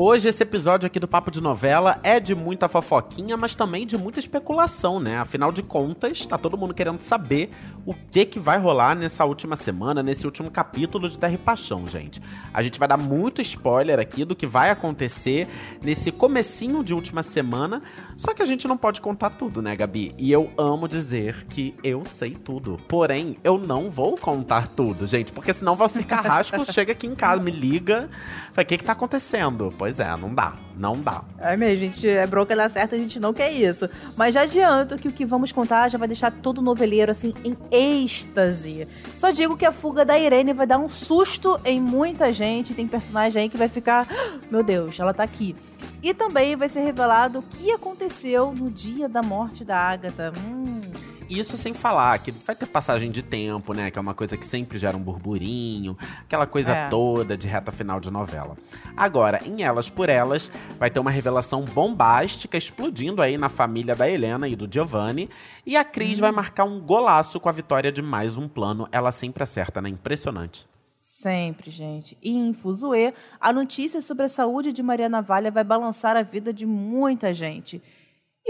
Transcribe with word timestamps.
Hoje 0.00 0.28
esse 0.28 0.44
episódio 0.44 0.86
aqui 0.86 1.00
do 1.00 1.08
Papo 1.08 1.28
de 1.28 1.40
Novela 1.40 1.98
é 2.04 2.20
de 2.20 2.32
muita 2.32 2.68
fofoquinha, 2.68 3.36
mas 3.36 3.56
também 3.56 3.84
de 3.84 3.98
muita 3.98 4.20
especulação, 4.20 5.00
né? 5.00 5.18
Afinal 5.18 5.50
de 5.50 5.60
contas, 5.60 6.24
tá 6.24 6.38
todo 6.38 6.56
mundo 6.56 6.72
querendo 6.72 7.00
saber 7.00 7.50
o 7.84 7.92
que 7.92 8.24
que 8.24 8.38
vai 8.38 8.60
rolar 8.60 8.94
nessa 8.94 9.24
última 9.24 9.56
semana, 9.56 10.00
nesse 10.00 10.24
último 10.24 10.52
capítulo 10.52 11.08
de 11.08 11.18
Terra 11.18 11.32
e 11.32 11.38
Paixão, 11.38 11.88
gente. 11.88 12.22
A 12.54 12.62
gente 12.62 12.78
vai 12.78 12.86
dar 12.86 12.96
muito 12.96 13.42
spoiler 13.42 13.98
aqui 13.98 14.24
do 14.24 14.36
que 14.36 14.46
vai 14.46 14.70
acontecer 14.70 15.48
nesse 15.82 16.12
comecinho 16.12 16.84
de 16.84 16.94
última 16.94 17.24
semana, 17.24 17.82
só 18.16 18.32
que 18.32 18.40
a 18.40 18.46
gente 18.46 18.68
não 18.68 18.76
pode 18.76 19.00
contar 19.00 19.30
tudo, 19.30 19.60
né, 19.60 19.74
Gabi? 19.74 20.14
E 20.16 20.30
eu 20.30 20.48
amo 20.56 20.86
dizer 20.86 21.44
que 21.46 21.74
eu 21.82 22.04
sei 22.04 22.36
tudo. 22.36 22.78
Porém, 22.86 23.36
eu 23.42 23.58
não 23.58 23.90
vou 23.90 24.16
contar 24.16 24.68
tudo, 24.68 25.08
gente, 25.08 25.32
porque 25.32 25.52
senão 25.52 25.74
você 25.74 26.04
Carrasco 26.04 26.64
chega 26.72 26.92
aqui 26.92 27.08
em 27.08 27.16
casa, 27.16 27.42
me 27.42 27.50
liga, 27.50 28.08
fala, 28.52 28.62
o 28.62 28.64
que 28.64 28.78
que 28.78 28.84
tá 28.84 28.92
acontecendo? 28.92 29.74
Pois 29.76 29.87
Pois 29.88 30.00
é, 30.00 30.16
não 30.18 30.34
dá. 30.34 30.52
Não 30.76 31.00
dá. 31.00 31.24
É 31.38 31.56
mesmo, 31.56 31.84
gente. 31.84 32.06
É 32.06 32.26
bronca 32.26 32.54
dar 32.54 32.68
certo, 32.68 32.94
a 32.94 32.98
gente 32.98 33.18
não 33.18 33.32
quer 33.32 33.50
isso. 33.50 33.88
Mas 34.18 34.34
já 34.34 34.42
adianto 34.42 34.98
que 34.98 35.08
o 35.08 35.12
que 35.12 35.24
vamos 35.24 35.50
contar 35.50 35.88
já 35.88 35.96
vai 35.96 36.06
deixar 36.06 36.30
todo 36.30 36.60
noveleiro, 36.60 37.10
assim, 37.10 37.32
em 37.42 37.56
êxtase. 37.70 38.86
Só 39.16 39.30
digo 39.30 39.56
que 39.56 39.64
a 39.64 39.72
fuga 39.72 40.04
da 40.04 40.18
Irene 40.18 40.52
vai 40.52 40.66
dar 40.66 40.76
um 40.76 40.90
susto 40.90 41.58
em 41.64 41.80
muita 41.80 42.30
gente. 42.34 42.74
Tem 42.74 42.86
personagem 42.86 43.44
aí 43.44 43.48
que 43.48 43.56
vai 43.56 43.70
ficar. 43.70 44.06
Ah, 44.10 44.38
meu 44.50 44.62
Deus, 44.62 45.00
ela 45.00 45.14
tá 45.14 45.22
aqui. 45.22 45.56
E 46.02 46.12
também 46.12 46.54
vai 46.54 46.68
ser 46.68 46.80
revelado 46.80 47.38
o 47.38 47.42
que 47.42 47.72
aconteceu 47.72 48.52
no 48.52 48.70
dia 48.70 49.08
da 49.08 49.22
morte 49.22 49.64
da 49.64 49.78
Agatha. 49.78 50.34
Hum. 50.36 50.77
Isso 51.28 51.56
sem 51.56 51.74
falar 51.74 52.18
que 52.18 52.30
vai 52.30 52.56
ter 52.56 52.66
passagem 52.66 53.10
de 53.10 53.22
tempo, 53.22 53.74
né? 53.74 53.90
Que 53.90 53.98
é 53.98 54.02
uma 54.02 54.14
coisa 54.14 54.36
que 54.36 54.46
sempre 54.46 54.78
gera 54.78 54.96
um 54.96 55.00
burburinho, 55.00 55.96
aquela 56.20 56.46
coisa 56.46 56.72
é. 56.72 56.88
toda 56.88 57.36
de 57.36 57.46
reta 57.46 57.70
final 57.70 58.00
de 58.00 58.10
novela. 58.10 58.56
Agora, 58.96 59.40
em 59.44 59.62
Elas 59.62 59.90
por 59.90 60.08
Elas, 60.08 60.50
vai 60.78 60.90
ter 60.90 61.00
uma 61.00 61.10
revelação 61.10 61.62
bombástica 61.62 62.56
explodindo 62.56 63.20
aí 63.20 63.36
na 63.36 63.48
família 63.48 63.94
da 63.94 64.08
Helena 64.08 64.48
e 64.48 64.56
do 64.56 64.68
Giovanni. 64.70 65.28
E 65.66 65.76
a 65.76 65.84
Cris 65.84 66.18
hum. 66.18 66.22
vai 66.22 66.32
marcar 66.32 66.64
um 66.64 66.80
golaço 66.80 67.38
com 67.38 67.48
a 67.48 67.52
vitória 67.52 67.92
de 67.92 68.00
mais 68.00 68.36
um 68.36 68.48
plano. 68.48 68.88
Ela 68.90 69.12
sempre 69.12 69.42
acerta, 69.42 69.82
né? 69.82 69.88
Impressionante. 69.88 70.66
Sempre, 70.96 71.70
gente. 71.70 72.18
E 72.22 72.36
em 72.36 72.52
Fuzue, 72.52 73.14
a 73.40 73.52
notícia 73.52 74.00
sobre 74.00 74.24
a 74.26 74.28
saúde 74.28 74.72
de 74.72 74.82
Maria 74.82 75.08
Navalha 75.08 75.50
vai 75.50 75.64
balançar 75.64 76.16
a 76.16 76.22
vida 76.22 76.52
de 76.52 76.66
muita 76.66 77.32
gente. 77.32 77.82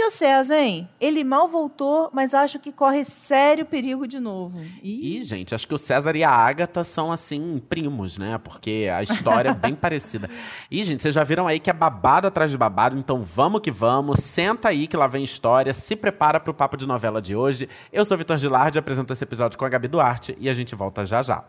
E 0.01 0.07
o 0.07 0.13
César, 0.13 0.55
hein? 0.55 0.89
Ele 1.01 1.25
mal 1.25 1.49
voltou, 1.49 2.09
mas 2.13 2.33
acho 2.33 2.61
que 2.61 2.71
corre 2.71 3.05
sério 3.05 3.67
perigo 3.67 4.07
de 4.07 4.21
novo. 4.21 4.65
Ih, 4.81 5.21
gente, 5.25 5.57
acho 5.57 5.67
que 5.67 5.75
o 5.75 5.79
César 5.79 6.15
e 6.15 6.23
a 6.23 6.31
Agatha 6.31 6.85
são, 6.85 7.11
assim, 7.11 7.61
primos, 7.69 8.17
né? 8.17 8.39
Porque 8.39 8.89
a 8.95 9.03
história 9.03 9.49
é 9.49 9.55
bem 9.55 9.75
parecida. 9.77 10.31
E, 10.71 10.85
gente, 10.85 11.03
vocês 11.03 11.13
já 11.13 11.25
viram 11.25 11.49
aí 11.49 11.59
que 11.59 11.69
é 11.69 11.73
babado 11.73 12.29
atrás 12.29 12.49
de 12.49 12.57
babado, 12.57 12.97
então 12.97 13.25
vamos 13.25 13.61
que 13.61 13.73
vamos. 13.73 14.21
Senta 14.21 14.69
aí 14.69 14.87
que 14.87 14.97
lá 14.97 15.09
vem 15.09 15.25
história. 15.25 15.75
Se 15.75 15.97
prepara 15.97 16.39
pro 16.39 16.55
papo 16.55 16.77
de 16.77 16.87
novela 16.87 17.21
de 17.21 17.35
hoje. 17.35 17.69
Eu 17.93 18.05
sou 18.05 18.17
Vitor 18.17 18.39
Gilardi, 18.39 18.79
apresento 18.79 19.13
esse 19.13 19.25
episódio 19.25 19.59
com 19.59 19.65
a 19.65 19.69
Gabi 19.69 19.89
Duarte 19.89 20.37
e 20.39 20.49
a 20.49 20.55
gente 20.55 20.77
volta 20.77 21.05
já 21.05 21.23
já. 21.23 21.43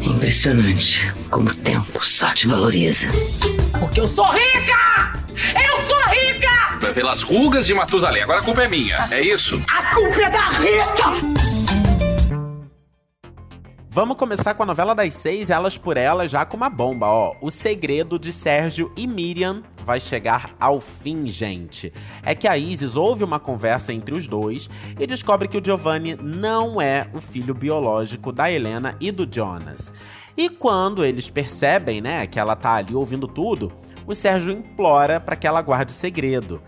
Impressionante 0.00 1.12
como 1.28 1.50
o 1.50 1.54
tempo 1.56 2.00
só 2.04 2.32
te 2.32 2.46
valoriza. 2.46 3.08
Porque 3.80 4.00
eu 4.00 4.06
sou 4.06 4.26
rica! 4.26 5.18
Eu 5.34 5.84
sou 5.86 5.88
rica! 5.88 5.93
Pelas 6.94 7.22
rugas 7.22 7.66
de 7.66 7.74
Matusalém. 7.74 8.22
Agora 8.22 8.38
a 8.38 8.42
culpa 8.42 8.62
é 8.62 8.68
minha, 8.68 9.08
é 9.10 9.20
isso? 9.20 9.60
A 9.68 9.92
culpa 9.92 10.22
é 10.22 10.30
da 10.30 10.48
Rita! 10.50 11.44
Vamos 13.88 14.16
começar 14.16 14.54
com 14.54 14.62
a 14.62 14.66
novela 14.66 14.94
das 14.94 15.14
seis, 15.14 15.50
Elas 15.50 15.76
por 15.76 15.96
Elas, 15.96 16.30
já 16.30 16.44
com 16.44 16.56
uma 16.56 16.70
bomba, 16.70 17.06
ó. 17.06 17.34
O 17.40 17.50
segredo 17.50 18.18
de 18.18 18.32
Sérgio 18.32 18.92
e 18.96 19.06
Miriam 19.08 19.62
vai 19.84 19.98
chegar 19.98 20.54
ao 20.58 20.80
fim, 20.80 21.28
gente. 21.28 21.92
É 22.22 22.34
que 22.34 22.46
a 22.46 22.56
Isis 22.56 22.96
ouve 22.96 23.24
uma 23.24 23.40
conversa 23.40 23.92
entre 23.92 24.14
os 24.14 24.28
dois 24.28 24.70
e 24.98 25.06
descobre 25.06 25.48
que 25.48 25.58
o 25.58 25.64
Giovanni 25.64 26.16
não 26.16 26.80
é 26.80 27.08
o 27.12 27.20
filho 27.20 27.54
biológico 27.54 28.30
da 28.30 28.50
Helena 28.50 28.96
e 29.00 29.10
do 29.10 29.28
Jonas. 29.32 29.92
E 30.36 30.48
quando 30.48 31.04
eles 31.04 31.30
percebem, 31.30 32.00
né, 32.00 32.26
que 32.26 32.40
ela 32.40 32.56
tá 32.56 32.74
ali 32.74 32.94
ouvindo 32.94 33.28
tudo, 33.28 33.72
o 34.06 34.14
Sérgio 34.14 34.52
implora 34.52 35.20
para 35.20 35.36
que 35.36 35.46
ela 35.46 35.62
guarde 35.62 35.92
segredo. 35.92 36.62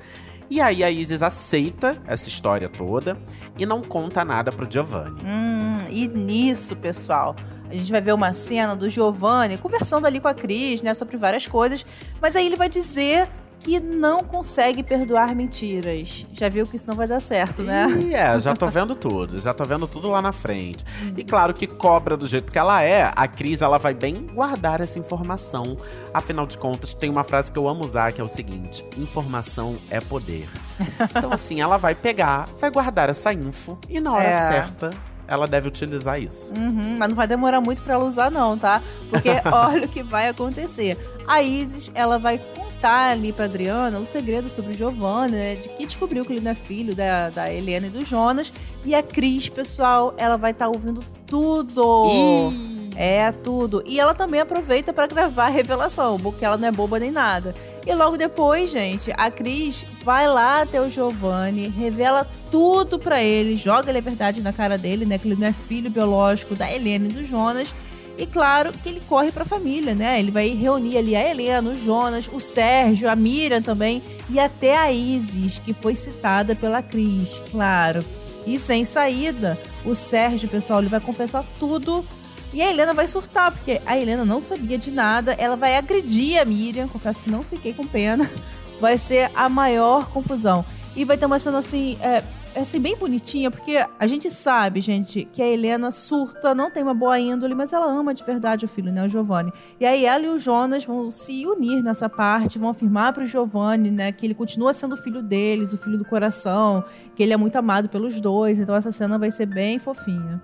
E 0.48 0.60
aí 0.60 0.84
a 0.84 0.90
Isis 0.90 1.22
aceita 1.22 2.00
essa 2.06 2.28
história 2.28 2.68
toda 2.68 3.18
e 3.58 3.66
não 3.66 3.82
conta 3.82 4.24
nada 4.24 4.52
pro 4.52 4.70
Giovanni. 4.70 5.20
Hum, 5.24 5.76
e 5.90 6.06
nisso, 6.06 6.76
pessoal, 6.76 7.34
a 7.68 7.74
gente 7.74 7.90
vai 7.90 8.00
ver 8.00 8.12
uma 8.12 8.32
cena 8.32 8.76
do 8.76 8.88
Giovanni 8.88 9.58
conversando 9.58 10.06
ali 10.06 10.20
com 10.20 10.28
a 10.28 10.34
Cris, 10.34 10.82
né, 10.82 10.94
sobre 10.94 11.16
várias 11.16 11.46
coisas, 11.48 11.84
mas 12.20 12.36
aí 12.36 12.46
ele 12.46 12.56
vai 12.56 12.68
dizer 12.68 13.28
que 13.60 13.80
não 13.80 14.18
consegue 14.18 14.82
perdoar 14.82 15.34
mentiras. 15.34 16.26
Já 16.32 16.48
viu 16.48 16.66
que 16.66 16.76
isso 16.76 16.86
não 16.86 16.94
vai 16.94 17.06
dar 17.06 17.20
certo, 17.20 17.62
né? 17.62 17.86
E 18.02 18.14
é, 18.14 18.38
já 18.38 18.54
tô 18.54 18.68
vendo 18.68 18.94
tudo, 18.94 19.38
já 19.40 19.52
tô 19.52 19.64
vendo 19.64 19.88
tudo 19.88 20.08
lá 20.08 20.22
na 20.22 20.32
frente. 20.32 20.84
E 21.16 21.24
claro 21.24 21.52
que 21.52 21.66
cobra 21.66 22.16
do 22.16 22.26
jeito 22.26 22.52
que 22.52 22.58
ela 22.58 22.82
é, 22.82 23.10
a 23.14 23.26
Cris 23.26 23.62
ela 23.62 23.78
vai 23.78 23.94
bem 23.94 24.26
guardar 24.34 24.80
essa 24.80 24.98
informação. 24.98 25.76
Afinal 26.14 26.46
de 26.46 26.56
contas, 26.56 26.94
tem 26.94 27.10
uma 27.10 27.24
frase 27.24 27.50
que 27.50 27.58
eu 27.58 27.68
amo 27.68 27.84
usar 27.84 28.12
que 28.12 28.20
é 28.20 28.24
o 28.24 28.28
seguinte: 28.28 28.84
informação 28.96 29.76
é 29.90 30.00
poder. 30.00 30.48
Então 31.16 31.32
assim, 31.32 31.60
ela 31.60 31.78
vai 31.78 31.94
pegar, 31.94 32.46
vai 32.60 32.70
guardar 32.70 33.08
essa 33.08 33.32
info 33.32 33.78
e 33.88 33.98
na 33.98 34.12
hora 34.12 34.24
é. 34.24 34.50
certa 34.50 34.90
ela 35.28 35.46
deve 35.46 35.68
utilizar 35.68 36.20
isso. 36.20 36.52
Uhum, 36.58 36.96
mas 36.98 37.08
não 37.08 37.16
vai 37.16 37.26
demorar 37.26 37.60
muito 37.60 37.82
para 37.82 37.94
ela 37.94 38.04
usar 38.04 38.30
não, 38.30 38.56
tá? 38.56 38.82
Porque 39.10 39.30
olha 39.52 39.86
o 39.86 39.88
que 39.88 40.02
vai 40.02 40.28
acontecer. 40.28 40.96
A 41.26 41.42
Isis, 41.42 41.90
ela 41.94 42.18
vai 42.18 42.38
contar 42.38 43.10
ali 43.10 43.32
pra 43.32 43.46
Adriana 43.46 43.98
o 43.98 44.06
segredo 44.06 44.48
sobre 44.48 44.72
o 44.72 44.74
Giovanni, 44.74 45.32
né? 45.32 45.54
De 45.54 45.68
que 45.70 45.86
descobriu 45.86 46.24
que 46.24 46.32
ele 46.32 46.40
não 46.40 46.52
é 46.52 46.54
filho 46.54 46.94
da, 46.94 47.30
da 47.30 47.52
Helena 47.52 47.86
e 47.86 47.90
do 47.90 48.04
Jonas. 48.04 48.52
E 48.84 48.94
a 48.94 49.02
Cris, 49.02 49.48
pessoal, 49.48 50.14
ela 50.16 50.36
vai 50.36 50.52
estar 50.52 50.66
tá 50.66 50.70
ouvindo 50.70 51.00
tudo. 51.26 52.52
Ih. 52.52 52.75
É, 52.96 53.30
tudo. 53.30 53.82
E 53.84 54.00
ela 54.00 54.14
também 54.14 54.40
aproveita 54.40 54.92
para 54.92 55.06
gravar 55.06 55.46
a 55.46 55.50
revelação, 55.50 56.18
porque 56.18 56.44
ela 56.44 56.56
não 56.56 56.68
é 56.68 56.72
boba 56.72 56.98
nem 56.98 57.10
nada. 57.10 57.54
E 57.86 57.94
logo 57.94 58.16
depois, 58.16 58.70
gente, 58.70 59.12
a 59.16 59.30
Cris 59.30 59.84
vai 60.02 60.26
lá 60.26 60.62
até 60.62 60.80
o 60.80 60.90
Giovanni, 60.90 61.68
revela 61.68 62.26
tudo 62.50 62.98
para 62.98 63.22
ele, 63.22 63.54
joga 63.54 63.90
ele 63.90 63.98
a 63.98 64.02
verdade 64.02 64.40
na 64.40 64.52
cara 64.52 64.78
dele, 64.78 65.04
né? 65.04 65.18
Que 65.18 65.28
ele 65.28 65.36
não 65.38 65.48
é 65.48 65.52
filho 65.52 65.90
biológico 65.90 66.54
da 66.54 66.72
Helena 66.72 67.06
e 67.06 67.12
do 67.12 67.22
Jonas. 67.22 67.74
E 68.18 68.26
claro 68.26 68.72
que 68.72 68.88
ele 68.88 69.02
corre 69.06 69.30
para 69.30 69.42
a 69.42 69.46
família, 69.46 69.94
né? 69.94 70.18
Ele 70.18 70.30
vai 70.30 70.48
reunir 70.48 70.96
ali 70.96 71.14
a 71.14 71.30
Helena, 71.30 71.70
o 71.70 71.74
Jonas, 71.74 72.30
o 72.32 72.40
Sérgio, 72.40 73.10
a 73.10 73.14
Miriam 73.14 73.60
também 73.60 74.02
e 74.30 74.40
até 74.40 74.74
a 74.76 74.90
Isis, 74.90 75.58
que 75.58 75.74
foi 75.74 75.94
citada 75.94 76.54
pela 76.54 76.82
Cris, 76.82 77.28
claro. 77.50 78.02
E 78.46 78.58
sem 78.58 78.84
saída, 78.84 79.58
o 79.84 79.94
Sérgio, 79.94 80.48
pessoal, 80.48 80.78
ele 80.78 80.88
vai 80.88 81.00
confessar 81.00 81.44
tudo 81.58 82.04
e 82.52 82.62
a 82.62 82.70
Helena 82.70 82.94
vai 82.94 83.06
surtar, 83.06 83.52
porque 83.52 83.80
a 83.84 83.98
Helena 83.98 84.24
não 84.24 84.40
sabia 84.40 84.78
de 84.78 84.90
nada. 84.90 85.32
Ela 85.32 85.56
vai 85.56 85.76
agredir 85.76 86.40
a 86.40 86.44
Miriam. 86.44 86.88
Confesso 86.88 87.22
que 87.22 87.30
não 87.30 87.42
fiquei 87.42 87.72
com 87.74 87.86
pena. 87.86 88.30
Vai 88.80 88.98
ser 88.98 89.30
a 89.34 89.48
maior 89.48 90.10
confusão. 90.10 90.62
E 90.94 91.02
vai 91.02 91.16
ter 91.16 91.24
uma 91.24 91.38
cena 91.38 91.58
assim. 91.58 91.96
É, 91.98 92.22
é 92.54 92.60
assim, 92.60 92.80
bem 92.80 92.96
bonitinha, 92.96 93.50
porque 93.50 93.84
a 93.98 94.06
gente 94.06 94.30
sabe, 94.30 94.80
gente, 94.80 95.26
que 95.30 95.42
a 95.42 95.46
Helena 95.46 95.90
surta, 95.90 96.54
não 96.54 96.70
tem 96.70 96.82
uma 96.82 96.94
boa 96.94 97.20
índole, 97.20 97.54
mas 97.54 97.72
ela 97.74 97.84
ama 97.84 98.14
de 98.14 98.24
verdade 98.24 98.64
o 98.64 98.68
filho, 98.68 98.90
né, 98.90 99.04
o 99.04 99.08
Giovanni. 99.08 99.52
E 99.78 99.84
aí 99.84 100.06
ela 100.06 100.24
e 100.24 100.28
o 100.28 100.38
Jonas 100.38 100.82
vão 100.82 101.10
se 101.10 101.46
unir 101.46 101.82
nessa 101.82 102.08
parte, 102.08 102.58
vão 102.58 102.70
afirmar 102.70 103.12
pro 103.12 103.26
Giovanni, 103.26 103.90
né, 103.90 104.10
que 104.10 104.24
ele 104.24 104.34
continua 104.34 104.72
sendo 104.72 104.94
o 104.94 104.96
filho 104.96 105.22
deles, 105.22 105.74
o 105.74 105.76
filho 105.78 105.98
do 105.98 106.04
coração, 106.04 106.82
que 107.14 107.22
ele 107.22 107.34
é 107.34 107.36
muito 107.36 107.56
amado 107.56 107.90
pelos 107.90 108.18
dois. 108.22 108.58
Então 108.58 108.74
essa 108.74 108.90
cena 108.90 109.18
vai 109.18 109.30
ser 109.30 109.44
bem 109.44 109.78
fofinha. 109.78 110.40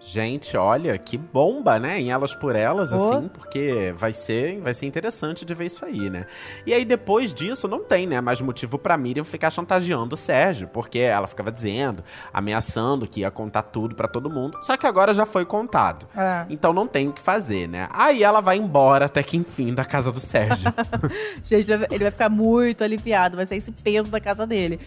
Gente, 0.00 0.56
olha, 0.56 0.96
que 0.96 1.18
bomba, 1.18 1.78
né? 1.78 2.00
Em 2.00 2.10
Elas 2.10 2.34
por 2.34 2.56
Elas, 2.56 2.90
oh. 2.90 2.96
assim, 2.96 3.28
porque 3.28 3.92
vai 3.94 4.14
ser, 4.14 4.58
vai 4.60 4.72
ser 4.72 4.86
interessante 4.86 5.44
de 5.44 5.54
ver 5.54 5.66
isso 5.66 5.84
aí, 5.84 6.08
né? 6.08 6.24
E 6.66 6.72
aí, 6.72 6.86
depois 6.86 7.34
disso, 7.34 7.68
não 7.68 7.84
tem, 7.84 8.06
né, 8.06 8.18
mais 8.20 8.40
motivo 8.40 8.78
pra 8.78 8.96
Miriam 8.96 9.24
ficar 9.24 9.50
chantageando 9.50 10.14
o 10.14 10.16
Sérgio, 10.16 10.68
porque 10.68 10.98
ela 10.98 11.26
ficava 11.26 11.52
dizendo, 11.52 12.02
ameaçando 12.32 13.06
que 13.06 13.20
ia 13.20 13.30
contar 13.30 13.62
tudo 13.64 13.94
para 13.94 14.08
todo 14.08 14.30
mundo. 14.30 14.58
Só 14.62 14.76
que 14.76 14.86
agora 14.86 15.12
já 15.12 15.26
foi 15.26 15.44
contado. 15.44 16.06
É. 16.16 16.46
Então 16.48 16.72
não 16.72 16.86
tem 16.86 17.08
o 17.08 17.12
que 17.12 17.20
fazer, 17.20 17.68
né? 17.68 17.86
Aí 17.92 18.22
ela 18.22 18.40
vai 18.40 18.56
embora 18.56 19.04
até 19.04 19.22
que 19.22 19.36
enfim 19.36 19.74
da 19.74 19.84
casa 19.84 20.10
do 20.10 20.20
Sérgio. 20.20 20.72
Gente, 21.44 21.70
ele 21.70 22.04
vai 22.04 22.10
ficar 22.10 22.30
muito 22.30 22.82
aliviado, 22.82 23.36
vai 23.36 23.44
ser 23.44 23.56
esse 23.56 23.70
peso 23.70 24.10
da 24.10 24.20
casa 24.20 24.46
dele. 24.46 24.80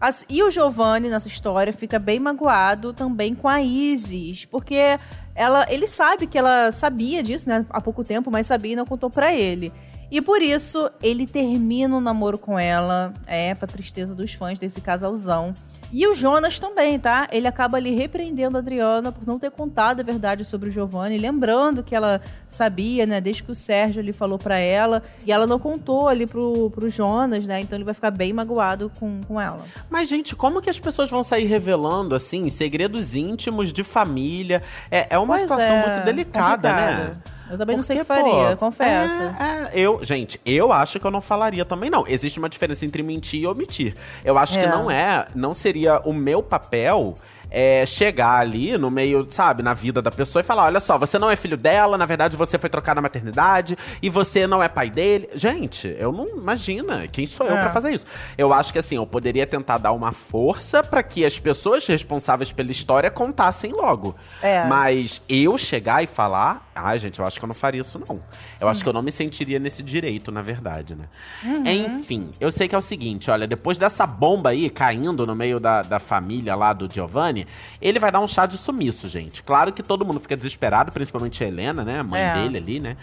As, 0.00 0.24
e 0.28 0.42
o 0.42 0.50
Giovanni, 0.50 1.08
nessa 1.08 1.28
história, 1.28 1.72
fica 1.72 1.98
bem 1.98 2.18
magoado 2.18 2.92
também 2.92 3.34
com 3.34 3.48
a 3.48 3.60
Isis, 3.60 4.44
porque 4.44 4.98
ela, 5.34 5.66
ele 5.70 5.86
sabe 5.86 6.26
que 6.26 6.38
ela 6.38 6.70
sabia 6.70 7.22
disso, 7.22 7.48
né, 7.48 7.64
há 7.70 7.80
pouco 7.80 8.04
tempo, 8.04 8.30
mas 8.30 8.46
sabia 8.46 8.72
e 8.72 8.76
não 8.76 8.86
contou 8.86 9.10
para 9.10 9.34
ele. 9.34 9.72
E 10.14 10.22
por 10.22 10.40
isso, 10.40 10.88
ele 11.02 11.26
termina 11.26 11.96
o 11.96 12.00
namoro 12.00 12.38
com 12.38 12.56
ela, 12.56 13.12
é, 13.26 13.52
pra 13.52 13.66
tristeza 13.66 14.14
dos 14.14 14.32
fãs 14.32 14.60
desse 14.60 14.80
casalzão. 14.80 15.52
E 15.92 16.06
o 16.06 16.14
Jonas 16.14 16.56
também, 16.60 17.00
tá? 17.00 17.26
Ele 17.32 17.48
acaba 17.48 17.78
ali 17.78 17.92
repreendendo 17.96 18.56
a 18.56 18.60
Adriana 18.60 19.10
por 19.10 19.26
não 19.26 19.40
ter 19.40 19.50
contado 19.50 19.98
a 19.98 20.02
verdade 20.04 20.44
sobre 20.44 20.68
o 20.68 20.72
Giovanni, 20.72 21.18
lembrando 21.18 21.82
que 21.82 21.96
ela 21.96 22.20
sabia, 22.48 23.04
né, 23.06 23.20
desde 23.20 23.42
que 23.42 23.50
o 23.50 23.56
Sérgio 23.56 24.00
ali 24.00 24.12
falou 24.12 24.38
pra 24.38 24.56
ela, 24.56 25.02
e 25.26 25.32
ela 25.32 25.48
não 25.48 25.58
contou 25.58 26.06
ali 26.06 26.28
pro, 26.28 26.70
pro 26.70 26.88
Jonas, 26.88 27.44
né? 27.44 27.60
Então 27.60 27.76
ele 27.76 27.84
vai 27.84 27.94
ficar 27.94 28.12
bem 28.12 28.32
magoado 28.32 28.92
com, 29.00 29.20
com 29.26 29.40
ela. 29.40 29.64
Mas, 29.90 30.08
gente, 30.08 30.36
como 30.36 30.62
que 30.62 30.70
as 30.70 30.78
pessoas 30.78 31.10
vão 31.10 31.24
sair 31.24 31.46
revelando, 31.46 32.14
assim, 32.14 32.48
segredos 32.50 33.16
íntimos 33.16 33.72
de 33.72 33.82
família? 33.82 34.62
É, 34.92 35.08
é 35.16 35.18
uma 35.18 35.34
Pois 35.34 35.40
situação 35.40 35.74
é, 35.74 35.88
muito 35.88 36.04
delicada, 36.04 36.72
né? 36.72 37.10
Eu 37.54 37.58
também 37.58 37.76
não 37.76 37.82
sei 37.82 37.96
o 37.96 38.00
que 38.00 38.04
Porque, 38.04 38.22
faria, 38.22 38.50
pô, 38.50 38.56
confesso. 38.66 39.22
É, 39.22 39.34
é, 39.40 39.70
eu, 39.74 40.00
gente, 40.04 40.40
eu 40.44 40.72
acho 40.72 40.98
que 41.00 41.06
eu 41.06 41.10
não 41.10 41.20
falaria 41.20 41.64
também, 41.64 41.88
não. 41.90 42.04
Existe 42.06 42.38
uma 42.38 42.48
diferença 42.48 42.84
entre 42.84 43.02
mentir 43.02 43.42
e 43.42 43.46
omitir. 43.46 43.94
Eu 44.24 44.36
acho 44.38 44.58
que 44.58 44.64
É. 44.64 44.70
não 44.70 44.90
é, 44.90 45.26
não 45.34 45.54
seria 45.54 46.00
o 46.04 46.12
meu 46.12 46.42
papel. 46.42 47.14
É 47.56 47.86
chegar 47.86 48.40
ali 48.40 48.76
no 48.76 48.90
meio, 48.90 49.24
sabe, 49.30 49.62
na 49.62 49.72
vida 49.74 50.02
da 50.02 50.10
pessoa 50.10 50.40
e 50.40 50.42
falar: 50.44 50.64
olha 50.64 50.80
só, 50.80 50.98
você 50.98 51.20
não 51.20 51.30
é 51.30 51.36
filho 51.36 51.56
dela, 51.56 51.96
na 51.96 52.04
verdade 52.04 52.36
você 52.36 52.58
foi 52.58 52.68
trocar 52.68 52.96
na 52.96 53.00
maternidade 53.00 53.78
e 54.02 54.10
você 54.10 54.44
não 54.44 54.60
é 54.60 54.68
pai 54.68 54.90
dele. 54.90 55.28
Gente, 55.36 55.86
eu 56.00 56.10
não 56.10 56.26
imagina 56.36 57.06
quem 57.06 57.26
sou 57.26 57.46
eu 57.46 57.56
É. 57.56 57.60
pra 57.60 57.70
fazer 57.70 57.92
isso. 57.94 58.06
Eu 58.36 58.52
acho 58.52 58.72
que 58.72 58.78
assim, 58.80 58.96
eu 58.96 59.06
poderia 59.06 59.46
tentar 59.46 59.78
dar 59.78 59.92
uma 59.92 60.12
força 60.12 60.82
pra 60.82 61.00
que 61.00 61.24
as 61.24 61.38
pessoas 61.38 61.86
responsáveis 61.86 62.50
pela 62.50 62.72
história 62.72 63.08
contassem 63.08 63.72
logo. 63.72 64.16
É. 64.42 64.64
Mas 64.64 65.22
eu 65.28 65.56
chegar 65.56 66.02
e 66.02 66.08
falar, 66.08 66.68
ai, 66.74 66.98
gente, 66.98 67.20
eu 67.20 67.24
acho 67.26 67.38
que 67.38 67.44
eu 67.44 67.48
não 67.48 67.54
faria 67.54 67.82
isso, 67.82 68.00
não. 68.08 68.20
Eu 68.60 68.68
acho 68.68 68.82
que 68.82 68.88
eu 68.88 68.92
não 68.92 69.02
me 69.02 69.12
sentiria 69.12 69.60
nesse 69.60 69.80
direito, 69.82 70.32
na 70.32 70.42
verdade, 70.42 70.96
né? 70.96 71.04
Enfim, 71.64 72.32
eu 72.40 72.50
sei 72.50 72.66
que 72.68 72.74
é 72.74 72.78
o 72.78 72.82
seguinte: 72.82 73.30
olha, 73.30 73.46
depois 73.46 73.78
dessa 73.78 74.06
bomba 74.06 74.50
aí 74.50 74.68
caindo 74.70 75.26
no 75.26 75.34
meio 75.34 75.60
da, 75.60 75.82
da 75.82 75.98
família 75.98 76.54
lá 76.54 76.72
do 76.72 76.92
Giovanni, 76.92 77.43
ele 77.80 77.98
vai 77.98 78.10
dar 78.12 78.20
um 78.20 78.28
chá 78.28 78.46
de 78.46 78.56
sumiço, 78.58 79.08
gente. 79.08 79.42
Claro 79.42 79.72
que 79.72 79.82
todo 79.82 80.04
mundo 80.04 80.20
fica 80.20 80.36
desesperado, 80.36 80.92
principalmente 80.92 81.42
a 81.42 81.46
Helena, 81.46 81.84
né? 81.84 82.00
A 82.00 82.04
mãe 82.04 82.20
É. 82.20 82.34
dele 82.34 82.58
ali, 82.58 82.80
né? 82.80 82.96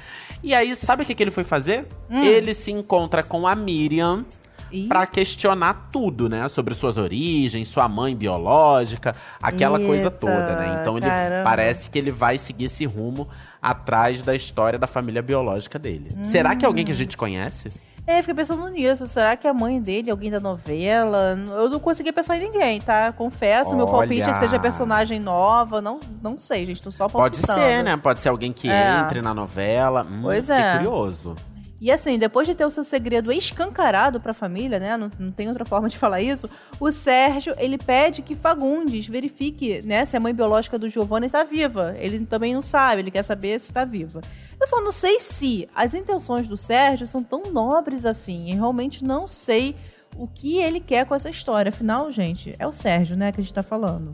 E 0.43 0.53
aí, 0.55 0.75
sabe 0.75 1.03
o 1.03 1.05
que, 1.05 1.13
que 1.15 1.23
ele 1.23 1.31
foi 1.31 1.43
fazer? 1.43 1.87
Ele 2.09 2.53
se 2.53 2.71
encontra 2.71 3.23
com 3.23 3.47
a 3.47 3.55
Miriam. 3.55 4.25
Pra 4.87 5.05
questionar 5.05 5.89
tudo, 5.91 6.29
né? 6.29 6.47
Sobre 6.47 6.73
suas 6.73 6.97
origens, 6.97 7.67
sua 7.67 7.89
mãe 7.89 8.15
biológica, 8.15 9.13
aquela 9.41 9.77
coisa 9.77 10.05
Eita, 10.05 10.11
toda, 10.17 10.55
né? 10.55 10.77
Então 10.79 10.95
ele 10.97 11.07
caramba. 11.07 11.43
parece 11.43 11.89
que 11.89 11.99
ele 11.99 12.09
vai 12.09 12.37
seguir 12.37 12.63
esse 12.65 12.85
rumo 12.85 13.27
atrás 13.61 14.23
da 14.23 14.33
história 14.33 14.79
da 14.79 14.87
família 14.87 15.21
biológica 15.21 15.77
dele. 15.77 16.07
Será 16.23 16.55
que 16.55 16.63
é 16.63 16.67
alguém 16.69 16.85
que 16.85 16.91
a 16.93 16.95
gente 16.95 17.17
conhece? 17.17 17.69
É, 18.07 18.17
fiquei 18.21 18.33
pensando 18.33 18.67
nisso. 18.67 19.07
Será 19.07 19.37
que 19.37 19.47
a 19.47 19.53
mãe 19.53 19.79
dele 19.79 20.09
é 20.09 20.11
alguém 20.11 20.31
da 20.31 20.39
novela? 20.39 21.37
Eu 21.51 21.69
não 21.69 21.79
consegui 21.79 22.11
pensar 22.11 22.35
em 22.37 22.41
ninguém, 22.41 22.81
tá? 22.81 23.11
Confesso, 23.11 23.75
meu 23.75 23.85
palpite 23.85 24.21
é 24.21 24.25
que 24.25 24.29
Olha. 24.31 24.39
seja 24.39 24.59
personagem 24.59 25.19
nova. 25.19 25.81
Não, 25.81 25.99
não 26.21 26.39
sei, 26.39 26.65
gente. 26.65 26.81
Tô 26.81 26.91
só 26.91 27.07
Pode 27.07 27.37
palpitando. 27.39 27.59
ser, 27.59 27.83
né? 27.83 27.95
Pode 27.97 28.21
ser 28.21 28.29
alguém 28.29 28.51
que 28.51 28.69
É. 28.69 28.99
entre 29.01 29.21
na 29.21 29.33
novela. 29.33 30.01
Hum, 30.01 30.19
Pois 30.23 30.47
fiquei 30.47 30.61
é. 30.61 30.73
curioso. 30.77 31.35
E 31.81 31.91
assim, 31.91 32.19
depois 32.19 32.47
de 32.47 32.53
ter 32.53 32.63
o 32.63 32.69
seu 32.69 32.83
segredo 32.83 33.31
escancarado 33.31 34.21
pra 34.21 34.33
família, 34.33 34.79
né? 34.79 34.95
Não, 34.95 35.09
não 35.17 35.31
tem 35.31 35.47
outra 35.47 35.65
forma 35.65 35.89
de 35.89 35.97
falar 35.97 36.21
isso. 36.21 36.47
O 36.79 36.91
Sérgio, 36.91 37.55
ele 37.57 37.75
pede 37.75 38.21
que 38.21 38.35
Fagundes 38.35 39.07
verifique, 39.07 39.81
né? 39.83 40.05
Se 40.05 40.15
a 40.15 40.19
mãe 40.19 40.31
biológica 40.31 40.77
do 40.77 40.87
Giovanni 40.87 41.27
tá 41.27 41.43
viva. 41.43 41.95
Ele 41.97 42.23
também 42.23 42.53
não 42.53 42.61
sabe, 42.61 43.01
ele 43.01 43.09
quer 43.09 43.23
saber 43.23 43.59
se 43.59 43.73
tá 43.73 43.83
viva. 43.83 44.21
Eu 44.59 44.67
só 44.67 44.79
não 44.79 44.91
sei 44.91 45.19
se 45.19 45.67
as 45.73 45.95
intenções 45.95 46.47
do 46.47 46.55
Sérgio 46.55 47.07
são 47.07 47.23
tão 47.23 47.51
nobres 47.51 48.05
assim. 48.05 48.51
Eu 48.51 48.57
realmente 48.57 49.03
não 49.03 49.27
sei 49.27 49.75
o 50.15 50.27
que 50.27 50.59
ele 50.59 50.79
quer 50.79 51.07
com 51.07 51.15
essa 51.15 51.31
história. 51.31 51.69
Afinal, 51.69 52.11
gente, 52.11 52.53
é 52.59 52.67
o 52.67 52.73
Sérgio, 52.73 53.17
né, 53.17 53.31
que 53.31 53.41
a 53.41 53.43
gente 53.43 53.55
tá 53.55 53.63
falando. 53.63 54.11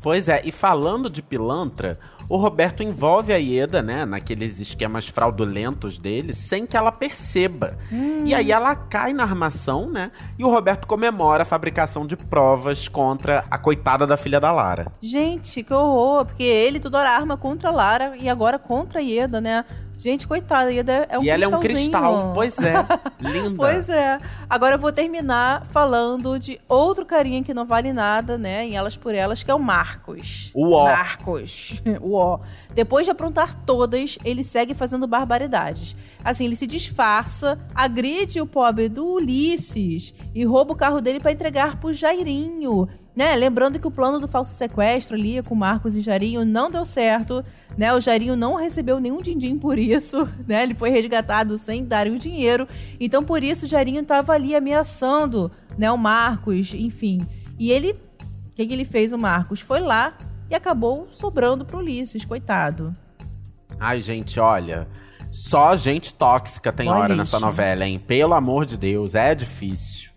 Pois 0.00 0.28
é, 0.28 0.42
e 0.44 0.50
falando 0.50 1.08
de 1.08 1.22
pilantra, 1.22 1.98
o 2.32 2.38
Roberto 2.38 2.82
envolve 2.82 3.30
a 3.30 3.36
Ieda, 3.36 3.82
né, 3.82 4.06
naqueles 4.06 4.58
esquemas 4.58 5.06
fraudulentos 5.06 5.98
dele, 5.98 6.32
sem 6.32 6.64
que 6.64 6.74
ela 6.74 6.90
perceba. 6.90 7.76
E 8.24 8.34
aí 8.34 8.50
ela 8.50 8.74
cai 8.74 9.12
na 9.12 9.22
armação, 9.22 9.90
né, 9.90 10.10
e 10.38 10.42
o 10.42 10.48
Roberto 10.48 10.86
comemora 10.86 11.42
a 11.42 11.44
fabricação 11.44 12.06
de 12.06 12.16
provas 12.16 12.88
contra 12.88 13.44
a 13.50 13.58
coitada 13.58 14.06
da 14.06 14.16
filha 14.16 14.40
da 14.40 14.50
Lara. 14.50 14.90
Gente, 15.02 15.62
que 15.62 15.74
horror, 15.74 16.24
porque 16.24 16.42
ele 16.42 16.80
toda 16.80 17.00
hora 17.00 17.10
arma 17.10 17.36
contra 17.36 17.68
a 17.68 17.72
Lara 17.72 18.14
e 18.18 18.30
agora 18.30 18.58
contra 18.58 19.00
a 19.00 19.02
Ieda, 19.02 19.38
né? 19.38 19.66
Gente, 20.02 20.26
coitada, 20.26 20.72
Ieda 20.72 21.06
é 21.08 21.16
um 21.16 21.22
e 21.22 21.30
ela 21.30 21.44
é 21.44 21.46
um 21.46 21.60
cristal, 21.60 22.32
pois 22.34 22.58
é, 22.58 22.74
linda. 23.22 23.54
Pois 23.54 23.88
é. 23.88 24.18
Agora 24.50 24.74
eu 24.74 24.78
vou 24.80 24.90
terminar 24.90 25.64
falando 25.66 26.40
de 26.40 26.60
outro 26.68 27.06
carinha 27.06 27.40
que 27.44 27.54
não 27.54 27.64
vale 27.64 27.92
nada, 27.92 28.36
né? 28.36 28.64
Em 28.64 28.74
Elas 28.74 28.96
por 28.96 29.14
Elas, 29.14 29.44
que 29.44 29.50
é 29.52 29.54
o 29.54 29.60
Marcos. 29.60 30.50
O 30.54 30.72
ó. 30.72 30.86
Marcos. 30.86 31.80
o 32.02 32.14
ó. 32.14 32.40
Depois 32.74 33.04
de 33.04 33.12
aprontar 33.12 33.54
todas, 33.64 34.18
ele 34.24 34.42
segue 34.42 34.74
fazendo 34.74 35.06
barbaridades. 35.06 35.94
Assim, 36.24 36.46
ele 36.46 36.56
se 36.56 36.66
disfarça, 36.66 37.56
agride 37.72 38.40
o 38.40 38.46
pobre 38.46 38.88
do 38.88 39.06
Ulisses 39.06 40.12
e 40.34 40.44
rouba 40.44 40.72
o 40.72 40.76
carro 40.76 41.00
dele 41.00 41.20
pra 41.20 41.30
entregar 41.30 41.78
pro 41.78 41.94
Jairinho. 41.94 42.88
Né? 43.14 43.34
Lembrando 43.36 43.78
que 43.78 43.86
o 43.86 43.90
plano 43.90 44.18
do 44.18 44.26
falso 44.26 44.54
sequestro 44.54 45.16
ali 45.16 45.42
com 45.42 45.54
Marcos 45.54 45.94
e 45.94 46.00
Jairinho 46.00 46.44
não 46.44 46.70
deu 46.70 46.84
certo. 46.84 47.44
Né? 47.76 47.92
O 47.94 48.00
Jairinho 48.00 48.36
não 48.36 48.54
recebeu 48.54 48.98
nenhum 48.98 49.18
din-din 49.18 49.58
por 49.58 49.78
isso. 49.78 50.28
Né? 50.46 50.62
Ele 50.62 50.74
foi 50.74 50.90
resgatado 50.90 51.56
sem 51.58 51.84
dar 51.84 52.06
o 52.06 52.18
dinheiro. 52.18 52.66
Então, 52.98 53.22
por 53.22 53.42
isso, 53.42 53.64
o 53.64 53.68
Jairinho 53.68 54.00
estava 54.00 54.32
ali 54.32 54.56
ameaçando 54.56 55.50
né, 55.78 55.90
o 55.90 55.96
Marcos, 55.96 56.74
enfim. 56.74 57.18
E 57.58 57.70
ele. 57.70 57.92
O 57.92 58.54
que, 58.54 58.66
que 58.66 58.72
ele 58.72 58.84
fez, 58.84 59.12
o 59.12 59.18
Marcos? 59.18 59.60
Foi 59.60 59.80
lá 59.80 60.14
e 60.50 60.54
acabou 60.54 61.08
sobrando 61.10 61.64
pro 61.64 61.78
Ulisses, 61.78 62.24
coitado. 62.24 62.92
Ai, 63.80 64.02
gente, 64.02 64.38
olha, 64.38 64.86
só 65.32 65.74
gente 65.76 66.12
tóxica 66.12 66.70
tem 66.70 66.88
Olha 66.88 66.98
hora 66.98 67.16
nessa 67.16 67.36
isso. 67.36 67.46
novela, 67.46 67.86
hein? 67.86 67.98
Pelo 67.98 68.34
amor 68.34 68.66
de 68.66 68.76
Deus, 68.76 69.14
é 69.14 69.34
difícil. 69.34 70.11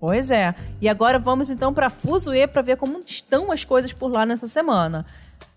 Pois 0.00 0.30
é. 0.30 0.54
E 0.80 0.88
agora 0.88 1.18
vamos 1.18 1.50
então 1.50 1.74
para 1.74 1.90
Fuzue 1.90 2.46
para 2.46 2.62
ver 2.62 2.78
como 2.78 3.02
estão 3.04 3.52
as 3.52 3.64
coisas 3.64 3.92
por 3.92 4.10
lá 4.10 4.24
nessa 4.24 4.48
semana. 4.48 5.04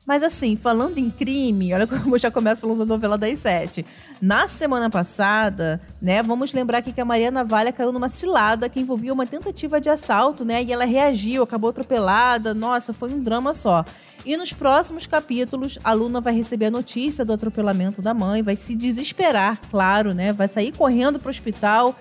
Mas 0.05 0.21
assim, 0.21 0.57
falando 0.57 0.97
em 0.97 1.09
crime, 1.09 1.73
olha 1.73 1.87
como 1.87 2.15
eu 2.15 2.19
já 2.19 2.29
começo 2.29 2.59
falando 2.59 2.79
da 2.79 2.85
novela 2.85 3.17
das 3.17 3.39
sete. 3.39 3.85
Na 4.21 4.49
semana 4.49 4.89
passada, 4.89 5.79
né, 6.01 6.21
vamos 6.21 6.51
lembrar 6.51 6.79
aqui 6.79 6.91
que 6.91 6.99
a 6.99 7.05
Maria 7.05 7.31
Navalha 7.31 7.71
caiu 7.71 7.93
numa 7.93 8.09
cilada 8.09 8.67
que 8.67 8.81
envolvia 8.81 9.13
uma 9.13 9.25
tentativa 9.25 9.79
de 9.79 9.89
assalto, 9.89 10.43
né, 10.43 10.61
e 10.61 10.73
ela 10.73 10.83
reagiu, 10.83 11.43
acabou 11.43 11.69
atropelada. 11.69 12.53
Nossa, 12.53 12.91
foi 12.91 13.13
um 13.13 13.19
drama 13.21 13.53
só. 13.53 13.85
E 14.25 14.35
nos 14.35 14.51
próximos 14.51 15.07
capítulos, 15.07 15.79
a 15.81 15.93
Luna 15.93 16.19
vai 16.19 16.35
receber 16.35 16.65
a 16.65 16.71
notícia 16.71 17.23
do 17.23 17.31
atropelamento 17.31 18.01
da 18.01 18.13
mãe, 18.13 18.41
vai 18.41 18.57
se 18.57 18.75
desesperar, 18.75 19.57
claro, 19.71 20.13
né, 20.13 20.33
vai 20.33 20.49
sair 20.49 20.73
correndo 20.73 21.17
pro 21.17 21.29
hospital. 21.29 21.95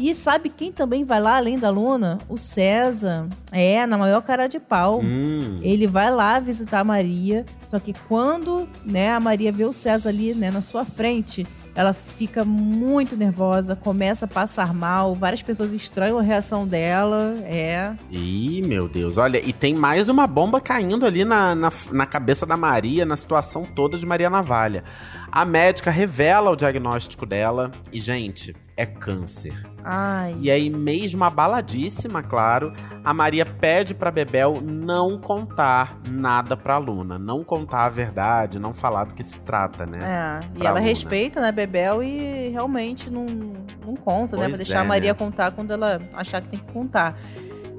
E 0.00 0.14
sabe 0.14 0.48
quem 0.48 0.72
também 0.72 1.04
vai 1.04 1.20
lá 1.20 1.36
além 1.36 1.58
da 1.58 1.68
Luna? 1.68 2.16
O 2.26 2.38
César. 2.38 3.28
É, 3.52 3.84
na 3.84 3.98
maior 3.98 4.22
cara 4.22 4.46
de 4.46 4.58
pau. 4.58 5.02
Hum. 5.02 5.58
Ele 5.60 5.86
vai 5.86 6.10
lá 6.10 6.40
visitar 6.40 6.80
a 6.80 6.84
Maria, 6.84 7.44
só 7.66 7.78
que 7.78 7.92
quando, 8.08 8.66
né, 8.82 9.12
a 9.12 9.20
Maria 9.20 9.52
vê 9.52 9.64
o 9.66 9.74
César 9.74 10.08
ali, 10.08 10.32
né, 10.32 10.50
na 10.50 10.62
sua 10.62 10.86
frente, 10.86 11.46
ela 11.74 11.92
fica 11.92 12.44
muito 12.44 13.16
nervosa, 13.16 13.76
começa 13.76 14.24
a 14.24 14.28
passar 14.28 14.72
mal, 14.74 15.14
várias 15.14 15.42
pessoas 15.42 15.72
estranham 15.72 16.18
a 16.18 16.22
reação 16.22 16.66
dela, 16.66 17.36
é. 17.44 17.94
Ih, 18.10 18.62
meu 18.66 18.88
Deus. 18.88 19.18
Olha, 19.18 19.38
e 19.38 19.52
tem 19.52 19.74
mais 19.74 20.08
uma 20.08 20.26
bomba 20.26 20.60
caindo 20.60 21.06
ali 21.06 21.24
na, 21.24 21.54
na, 21.54 21.70
na 21.92 22.06
cabeça 22.06 22.46
da 22.46 22.56
Maria, 22.56 23.04
na 23.04 23.16
situação 23.16 23.64
toda 23.64 23.98
de 23.98 24.06
Maria 24.06 24.30
Navalha. 24.30 24.82
A 25.30 25.44
médica 25.44 25.90
revela 25.90 26.50
o 26.50 26.56
diagnóstico 26.56 27.24
dela 27.24 27.70
e, 27.92 28.00
gente, 28.00 28.54
é 28.76 28.84
câncer. 28.84 29.54
Ai. 29.84 30.36
E 30.40 30.50
aí, 30.50 30.70
mesmo 30.70 31.24
abaladíssima, 31.24 32.22
claro, 32.22 32.72
a 33.04 33.14
Maria 33.14 33.46
pede 33.46 33.94
pra 33.94 34.10
Bebel 34.10 34.60
não 34.62 35.18
contar 35.18 35.98
nada 36.08 36.56
pra 36.56 36.78
Luna. 36.78 37.18
Não 37.18 37.42
contar 37.42 37.84
a 37.84 37.88
verdade, 37.88 38.58
não 38.58 38.72
falar 38.72 39.04
do 39.04 39.14
que 39.14 39.22
se 39.22 39.40
trata, 39.40 39.86
né? 39.86 39.98
É, 40.02 40.58
e 40.58 40.66
ela 40.66 40.78
Luna. 40.78 40.80
respeita, 40.80 41.40
né, 41.40 41.50
Bebel, 41.52 42.02
e 42.02 42.48
realmente 42.50 43.10
não, 43.10 43.26
não 43.26 43.94
conta, 43.96 44.36
né? 44.36 44.42
Pois 44.42 44.48
Pra 44.48 44.56
deixar 44.56 44.78
é, 44.78 44.80
a 44.80 44.84
Maria 44.84 45.12
né? 45.12 45.18
contar 45.18 45.50
quando 45.52 45.72
ela 45.72 46.00
achar 46.14 46.40
que 46.42 46.48
tem 46.48 46.60
que 46.60 46.72
contar. 46.72 47.16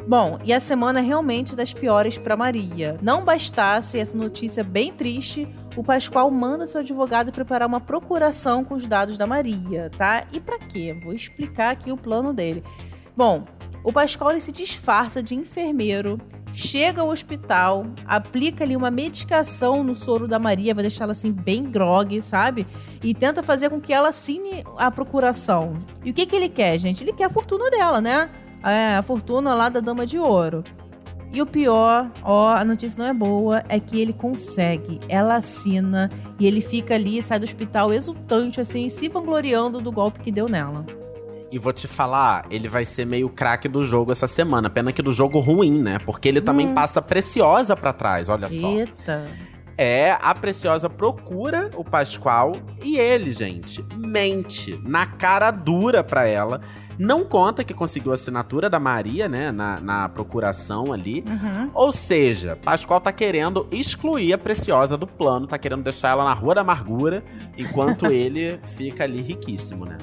Bom, 0.07 0.39
e 0.43 0.51
a 0.51 0.59
semana 0.59 0.99
é 0.99 1.03
realmente 1.03 1.55
das 1.55 1.73
piores 1.73 2.17
pra 2.17 2.35
Maria. 2.35 2.97
Não 3.01 3.23
bastasse 3.23 3.99
essa 3.99 4.17
notícia 4.17 4.63
bem 4.63 4.91
triste, 4.91 5.47
o 5.75 5.83
Pascoal 5.83 6.29
manda 6.29 6.67
seu 6.67 6.81
advogado 6.81 7.31
preparar 7.31 7.67
uma 7.67 7.79
procuração 7.79 8.63
com 8.63 8.75
os 8.75 8.85
dados 8.85 9.17
da 9.17 9.25
Maria, 9.25 9.89
tá? 9.97 10.25
E 10.31 10.39
pra 10.39 10.59
quê? 10.59 10.97
Vou 11.03 11.13
explicar 11.13 11.71
aqui 11.71 11.91
o 11.91 11.97
plano 11.97 12.33
dele. 12.33 12.63
Bom, 13.15 13.45
o 13.83 13.91
Pascoal 13.91 14.37
se 14.39 14.51
disfarça 14.51 15.23
de 15.23 15.35
enfermeiro 15.35 16.19
chega 16.53 17.01
ao 17.01 17.09
hospital, 17.09 17.85
aplica 18.05 18.63
ali 18.63 18.75
uma 18.75 18.91
medicação 18.91 19.83
no 19.83 19.95
soro 19.95 20.27
da 20.27 20.39
Maria, 20.39 20.73
vai 20.73 20.83
deixar 20.83 21.05
ela 21.05 21.11
assim 21.11 21.31
bem 21.31 21.63
grog, 21.63 22.21
sabe? 22.21 22.67
E 23.03 23.13
tenta 23.13 23.41
fazer 23.41 23.69
com 23.69 23.79
que 23.79 23.93
ela 23.93 24.09
assine 24.09 24.63
a 24.77 24.91
procuração. 24.91 25.73
E 26.03 26.11
o 26.11 26.13
que, 26.13 26.25
que 26.25 26.35
ele 26.35 26.49
quer, 26.49 26.77
gente? 26.77 27.03
Ele 27.03 27.13
quer 27.13 27.25
a 27.25 27.29
fortuna 27.29 27.69
dela, 27.69 28.01
né? 28.01 28.29
É, 28.63 28.95
a 28.95 29.03
fortuna 29.03 29.55
lá 29.55 29.69
da 29.69 29.79
Dama 29.79 30.05
de 30.05 30.19
Ouro. 30.19 30.63
E 31.33 31.41
o 31.41 31.45
pior, 31.45 32.11
ó, 32.23 32.49
a 32.49 32.65
notícia 32.65 32.99
não 33.01 33.09
é 33.09 33.13
boa, 33.13 33.63
é 33.69 33.79
que 33.79 34.01
ele 34.01 34.11
consegue. 34.11 34.99
Ela 35.07 35.37
assina 35.37 36.09
e 36.39 36.45
ele 36.45 36.59
fica 36.59 36.93
ali, 36.95 37.23
sai 37.23 37.39
do 37.39 37.43
hospital 37.43 37.93
exultante, 37.93 38.59
assim, 38.59 38.89
se 38.89 39.07
vangloriando 39.07 39.79
do 39.79 39.91
golpe 39.91 40.19
que 40.19 40.31
deu 40.31 40.49
nela. 40.49 40.85
E 41.49 41.57
vou 41.57 41.71
te 41.73 41.87
falar, 41.87 42.45
ele 42.49 42.67
vai 42.67 42.83
ser 42.85 43.05
meio 43.05 43.29
craque 43.29 43.67
do 43.67 43.83
jogo 43.83 44.11
essa 44.11 44.27
semana. 44.27 44.69
Pena 44.69 44.91
que 44.91 45.01
do 45.01 45.11
jogo 45.13 45.39
ruim, 45.39 45.81
né? 45.81 45.99
Porque 45.99 46.27
ele 46.27 46.41
também 46.41 46.67
Hum. 46.67 46.73
passa 46.73 47.01
Preciosa 47.01 47.75
pra 47.75 47.91
trás, 47.93 48.27
olha 48.29 48.47
só. 48.49 48.69
Eita. 48.71 49.25
É, 49.77 50.17
a 50.21 50.33
Preciosa 50.35 50.89
procura 50.89 51.69
o 51.75 51.83
Pascoal 51.83 52.53
e 52.83 52.97
ele, 52.97 53.31
gente, 53.33 53.83
mente 53.97 54.79
na 54.85 55.05
cara 55.05 55.49
dura 55.49 56.03
pra 56.03 56.25
ela. 56.27 56.61
Não 57.01 57.25
conta 57.25 57.63
que 57.63 57.73
conseguiu 57.73 58.11
a 58.11 58.13
assinatura 58.13 58.69
da 58.69 58.79
Maria, 58.79 59.27
né, 59.27 59.51
na, 59.51 59.81
na 59.81 60.07
procuração 60.07 60.93
ali. 60.93 61.23
Uhum. 61.27 61.71
Ou 61.73 61.91
seja, 61.91 62.55
Pascoal 62.55 63.01
tá 63.01 63.11
querendo 63.11 63.67
excluir 63.71 64.33
a 64.33 64.37
Preciosa 64.37 64.95
do 64.95 65.07
plano, 65.07 65.47
tá 65.47 65.57
querendo 65.57 65.81
deixar 65.81 66.09
ela 66.09 66.23
na 66.23 66.33
Rua 66.33 66.53
da 66.53 66.61
Amargura, 66.61 67.23
enquanto 67.57 68.05
ele 68.13 68.59
fica 68.75 69.03
ali 69.03 69.19
riquíssimo, 69.19 69.83
né? 69.83 69.97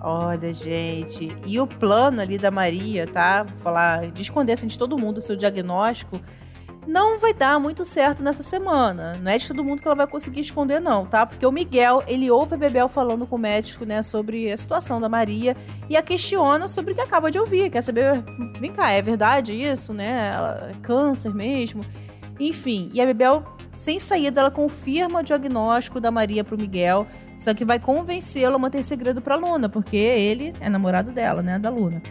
Olha, 0.00 0.52
gente. 0.52 1.36
E 1.44 1.58
o 1.58 1.66
plano 1.66 2.20
ali 2.20 2.38
da 2.38 2.52
Maria, 2.52 3.04
tá? 3.04 3.42
Vou 3.42 3.56
falar 3.56 4.12
de 4.12 4.22
esconder 4.22 4.52
assim, 4.52 4.68
de 4.68 4.78
todo 4.78 4.96
mundo 4.96 5.18
o 5.18 5.22
seu 5.22 5.34
diagnóstico. 5.34 6.20
Não 6.86 7.18
vai 7.18 7.32
dar 7.32 7.58
muito 7.58 7.84
certo 7.84 8.22
nessa 8.22 8.42
semana. 8.42 9.14
Não 9.20 9.30
é 9.30 9.38
de 9.38 9.48
todo 9.48 9.64
mundo 9.64 9.80
que 9.80 9.88
ela 9.88 9.94
vai 9.94 10.06
conseguir 10.06 10.40
esconder, 10.40 10.80
não, 10.80 11.06
tá? 11.06 11.24
Porque 11.24 11.46
o 11.46 11.52
Miguel, 11.52 12.02
ele 12.06 12.30
ouve 12.30 12.54
a 12.54 12.58
Bebel 12.58 12.88
falando 12.88 13.26
com 13.26 13.36
o 13.36 13.38
médico, 13.38 13.84
né, 13.84 14.02
sobre 14.02 14.52
a 14.52 14.56
situação 14.56 15.00
da 15.00 15.08
Maria 15.08 15.56
e 15.88 15.96
a 15.96 16.02
questiona 16.02 16.68
sobre 16.68 16.92
o 16.92 16.94
que 16.94 17.00
acaba 17.00 17.30
de 17.30 17.38
ouvir. 17.38 17.70
Quer 17.70 17.82
saber, 17.82 18.22
vem 18.60 18.72
cá, 18.72 18.90
é 18.90 19.00
verdade 19.00 19.54
isso, 19.54 19.94
né? 19.94 20.32
Ela 20.34 20.70
é 20.70 20.74
câncer 20.82 21.34
mesmo. 21.34 21.82
Enfim, 22.38 22.90
e 22.92 23.00
a 23.00 23.06
Bebel, 23.06 23.44
sem 23.76 23.98
saída, 23.98 24.40
ela 24.40 24.50
confirma 24.50 25.20
o 25.20 25.22
diagnóstico 25.22 26.00
da 26.00 26.10
Maria 26.10 26.44
pro 26.44 26.58
Miguel. 26.58 27.06
Só 27.38 27.52
que 27.52 27.64
vai 27.64 27.80
convencê-lo 27.80 28.54
a 28.54 28.58
manter 28.58 28.84
segredo 28.84 29.20
pra 29.20 29.34
Luna, 29.36 29.68
porque 29.68 29.96
ele 29.96 30.52
é 30.60 30.68
namorado 30.68 31.10
dela, 31.10 31.42
né? 31.42 31.58
Da 31.58 31.68
Luna. 31.68 32.02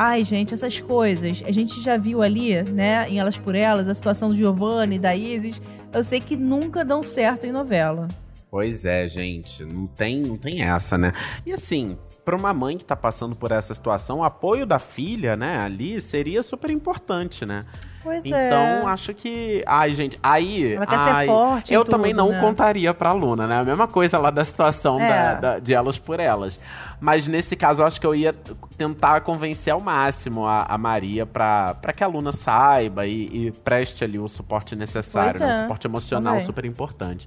Ai, 0.00 0.22
gente, 0.22 0.54
essas 0.54 0.80
coisas. 0.80 1.42
A 1.44 1.50
gente 1.50 1.80
já 1.80 1.96
viu 1.96 2.22
ali, 2.22 2.62
né, 2.62 3.10
em 3.10 3.18
Elas 3.18 3.36
por 3.36 3.56
Elas, 3.56 3.88
a 3.88 3.94
situação 3.94 4.28
do 4.28 4.36
Giovanni 4.36 4.96
da 4.96 5.12
Isis. 5.12 5.60
Eu 5.92 6.04
sei 6.04 6.20
que 6.20 6.36
nunca 6.36 6.84
dão 6.84 7.02
certo 7.02 7.46
em 7.46 7.50
novela. 7.50 8.06
Pois 8.48 8.84
é, 8.84 9.08
gente, 9.08 9.64
não 9.64 9.88
tem, 9.88 10.22
não 10.22 10.36
tem 10.36 10.62
essa, 10.62 10.96
né? 10.96 11.12
E 11.44 11.52
assim, 11.52 11.98
pra 12.24 12.36
uma 12.36 12.54
mãe 12.54 12.78
que 12.78 12.84
tá 12.84 12.94
passando 12.94 13.34
por 13.34 13.50
essa 13.50 13.74
situação, 13.74 14.18
o 14.18 14.22
apoio 14.22 14.64
da 14.64 14.78
filha, 14.78 15.34
né, 15.34 15.58
ali 15.58 16.00
seria 16.00 16.44
super 16.44 16.70
importante, 16.70 17.44
né? 17.44 17.66
Pois 18.02 18.24
Então, 18.24 18.36
é. 18.38 18.82
acho 18.86 19.12
que. 19.12 19.62
Ai, 19.66 19.92
gente, 19.92 20.18
aí. 20.22 20.74
Ela 20.74 20.86
quer 20.86 20.98
ser 20.98 21.10
ai, 21.10 21.26
forte 21.26 21.70
em 21.72 21.74
Eu 21.74 21.84
também 21.84 22.12
tudo, 22.14 22.24
não 22.26 22.30
né? 22.32 22.40
contaria 22.40 22.94
pra 22.94 23.12
Luna, 23.12 23.46
né? 23.46 23.58
A 23.58 23.64
mesma 23.64 23.88
coisa 23.88 24.18
lá 24.18 24.30
da 24.30 24.44
situação 24.44 25.00
É. 25.00 25.08
da- 25.08 25.34
da- 25.34 25.58
de 25.58 25.74
elas 25.74 25.98
por 25.98 26.20
elas. 26.20 26.60
Mas 27.00 27.26
nesse 27.26 27.56
caso, 27.56 27.82
eu 27.82 27.86
acho 27.86 28.00
que 28.00 28.06
eu 28.06 28.14
ia 28.14 28.32
tentar 28.76 29.20
convencer 29.22 29.72
ao 29.72 29.80
máximo 29.80 30.46
a, 30.46 30.62
a 30.62 30.78
Maria 30.78 31.26
pra, 31.26 31.74
pra 31.74 31.92
que 31.92 32.02
a 32.02 32.06
Luna 32.06 32.32
saiba 32.32 33.06
e, 33.06 33.46
e 33.48 33.50
preste 33.64 34.04
ali 34.04 34.18
o 34.18 34.28
suporte 34.28 34.74
necessário, 34.76 35.38
né? 35.40 35.50
é, 35.52 35.54
O 35.56 35.58
suporte 35.62 35.86
emocional 35.86 36.34
também. 36.34 36.46
super 36.46 36.64
importante. 36.64 37.26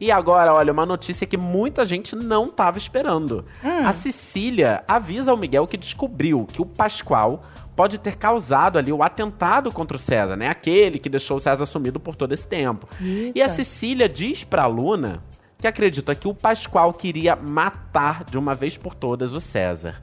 E 0.00 0.10
agora, 0.12 0.54
olha, 0.54 0.72
uma 0.72 0.86
notícia 0.86 1.26
que 1.26 1.36
muita 1.36 1.84
gente 1.84 2.14
não 2.14 2.48
tava 2.48 2.78
esperando. 2.78 3.44
A 3.62 3.92
Cecília 3.92 4.84
avisa 4.86 5.30
ao 5.30 5.36
Miguel 5.36 5.66
que 5.66 5.76
descobriu 5.76 6.46
que 6.46 6.62
o 6.62 6.66
Pascoal 6.66 7.40
pode 7.74 7.98
ter 7.98 8.16
causado 8.16 8.76
ali 8.78 8.92
o 8.92 9.02
atentado 9.02 9.70
contra 9.70 9.96
o 9.96 10.00
César, 10.00 10.36
né? 10.36 10.48
Aquele 10.48 10.98
que 10.98 11.08
deixou 11.08 11.36
o 11.36 11.40
César 11.40 11.64
sumido 11.66 12.00
por 12.00 12.16
todo 12.16 12.32
esse 12.32 12.46
tempo. 12.46 12.88
E 13.34 13.40
a 13.40 13.48
Cecília 13.48 14.08
diz 14.08 14.44
pra 14.44 14.66
Luna 14.66 15.22
que 15.60 15.66
acredita 15.66 16.14
que 16.14 16.28
o 16.28 16.34
Pascoal 16.34 16.92
queria 16.92 17.34
matar 17.34 18.22
de 18.22 18.38
uma 18.38 18.54
vez 18.54 18.76
por 18.76 18.94
todas 18.94 19.32
o 19.32 19.40
César. 19.40 20.00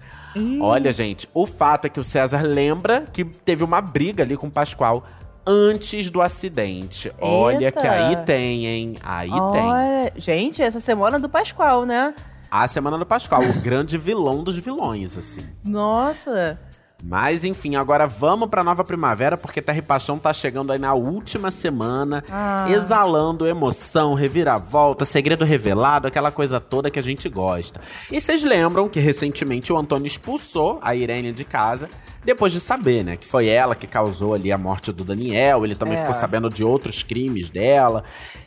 Olha, 0.61 0.91
gente, 0.91 1.29
o 1.33 1.45
fato 1.45 1.85
é 1.85 1.89
que 1.89 1.99
o 1.99 2.03
César 2.03 2.41
lembra 2.41 3.05
que 3.13 3.23
teve 3.23 3.63
uma 3.63 3.79
briga 3.79 4.23
ali 4.23 4.35
com 4.35 4.47
o 4.47 4.51
Pascoal 4.51 5.05
antes 5.45 6.09
do 6.09 6.21
acidente. 6.21 7.11
Olha 7.19 7.65
Eita. 7.67 7.81
que 7.81 7.87
aí 7.87 8.15
tem, 8.23 8.65
hein? 8.65 8.95
Aí 9.03 9.29
tem. 9.29 9.39
Olha, 9.39 10.13
gente, 10.15 10.61
essa 10.61 10.79
semana 10.79 11.19
do 11.19 11.29
Pascoal, 11.29 11.85
né? 11.85 12.13
A 12.49 12.67
Semana 12.67 12.97
do 12.97 13.05
Pascoal, 13.05 13.41
o 13.43 13.61
grande 13.61 13.97
vilão 13.97 14.43
dos 14.43 14.57
vilões, 14.57 15.17
assim. 15.17 15.45
Nossa. 15.65 16.57
Mas 17.03 17.43
enfim, 17.43 17.75
agora 17.75 18.07
vamos 18.07 18.49
pra 18.49 18.63
nova 18.63 18.83
primavera, 18.83 19.35
porque 19.37 19.61
Terra 19.61 19.77
e 19.79 19.81
Paixão 19.81 20.17
tá 20.17 20.31
chegando 20.33 20.71
aí 20.71 20.79
na 20.79 20.93
última 20.93 21.51
semana, 21.51 22.23
Ah. 22.31 22.65
exalando 22.69 23.45
emoção, 23.45 24.13
reviravolta, 24.13 25.03
segredo 25.05 25.43
revelado, 25.43 26.07
aquela 26.07 26.31
coisa 26.31 26.59
toda 26.59 26.89
que 26.89 26.97
a 26.97 27.03
gente 27.03 27.27
gosta. 27.27 27.81
E 28.11 28.19
vocês 28.19 28.43
lembram 28.43 28.87
que 28.87 28.99
recentemente 28.99 29.73
o 29.73 29.77
Antônio 29.77 30.07
expulsou 30.07 30.79
a 30.81 30.95
Irene 30.95 31.31
de 31.33 31.43
casa, 31.43 31.89
depois 32.25 32.51
de 32.51 32.59
saber, 32.59 33.03
né, 33.03 33.15
que 33.15 33.27
foi 33.27 33.47
ela 33.47 33.75
que 33.75 33.87
causou 33.87 34.33
ali 34.33 34.51
a 34.51 34.57
morte 34.57 34.91
do 34.91 35.03
Daniel, 35.03 35.63
ele 35.63 35.75
também 35.75 35.95
É. 35.95 35.99
ficou 35.99 36.13
sabendo 36.13 36.49
de 36.49 36.63
outros 36.63 37.03
crimes 37.03 37.49
dela. 37.49 38.03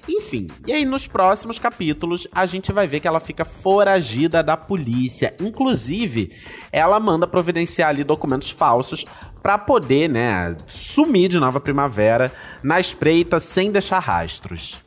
Enfim, 0.08 0.48
e 0.66 0.72
aí 0.72 0.84
nos 0.84 1.06
próximos 1.06 1.58
capítulos 1.58 2.26
a 2.32 2.44
gente 2.46 2.72
vai 2.72 2.86
ver 2.86 3.00
que 3.00 3.06
ela 3.08 3.20
fica 3.20 3.44
foragida 3.44 4.42
da 4.42 4.56
polícia. 4.56 5.34
Inclusive, 5.40 6.32
ela 6.72 6.98
manda 6.98 7.26
providenciar 7.26 7.90
ali 7.90 8.02
documentos 8.04 8.50
falsos 8.50 9.04
pra 9.42 9.56
poder, 9.56 10.08
né, 10.08 10.56
sumir 10.66 11.28
de 11.28 11.38
Nova 11.38 11.60
Primavera 11.60 12.32
na 12.62 12.80
espreita 12.80 13.38
sem 13.38 13.70
deixar 13.70 14.00
rastros. 14.00 14.82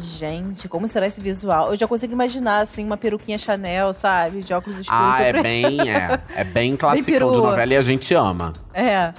Gente, 0.00 0.68
como 0.68 0.88
será 0.88 1.06
esse 1.06 1.20
visual? 1.20 1.70
Eu 1.70 1.76
já 1.76 1.86
consigo 1.86 2.12
imaginar, 2.12 2.60
assim, 2.60 2.84
uma 2.84 2.96
peruquinha 2.96 3.36
Chanel, 3.36 3.92
sabe? 3.92 4.42
De 4.42 4.54
óculos 4.54 4.78
escuros. 4.78 5.14
Ah, 5.14 5.22
é 5.22 5.32
bem, 5.42 5.90
é, 5.90 6.20
é 6.34 6.44
bem 6.44 6.74
classicão 6.76 7.32
de 7.32 7.38
novela 7.38 7.74
e 7.74 7.76
a 7.76 7.82
gente 7.82 8.14
ama. 8.14 8.52
É. 8.72 9.12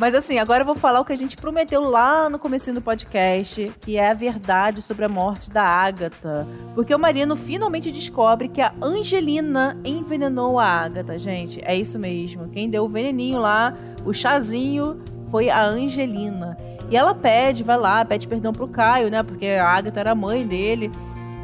Mas 0.00 0.14
assim, 0.14 0.38
agora 0.38 0.62
eu 0.62 0.66
vou 0.66 0.74
falar 0.74 0.98
o 1.00 1.04
que 1.04 1.12
a 1.12 1.16
gente 1.16 1.36
prometeu 1.36 1.82
lá 1.82 2.30
no 2.30 2.38
comecinho 2.38 2.76
do 2.76 2.80
podcast, 2.80 3.70
que 3.82 3.98
é 3.98 4.10
a 4.10 4.14
verdade 4.14 4.80
sobre 4.80 5.04
a 5.04 5.08
morte 5.10 5.50
da 5.50 5.62
Ágata. 5.62 6.48
Porque 6.74 6.94
o 6.94 6.98
Marino 6.98 7.36
finalmente 7.36 7.92
descobre 7.92 8.48
que 8.48 8.62
a 8.62 8.72
Angelina 8.80 9.78
envenenou 9.84 10.58
a 10.58 10.64
Ágata, 10.64 11.18
gente. 11.18 11.60
É 11.62 11.74
isso 11.74 11.98
mesmo. 11.98 12.48
Quem 12.48 12.70
deu 12.70 12.84
o 12.84 12.88
veneninho 12.88 13.38
lá, 13.40 13.74
o 14.02 14.14
chazinho, 14.14 15.02
foi 15.30 15.50
a 15.50 15.62
Angelina. 15.62 16.56
E 16.90 16.96
ela 16.96 17.14
pede, 17.14 17.62
vai 17.62 17.78
lá, 17.78 18.04
pede 18.04 18.26
perdão 18.26 18.52
pro 18.52 18.66
Caio, 18.66 19.10
né? 19.10 19.22
Porque 19.22 19.46
a 19.46 19.68
Ágata 19.68 20.00
era 20.00 20.10
a 20.10 20.14
mãe 20.14 20.44
dele. 20.44 20.90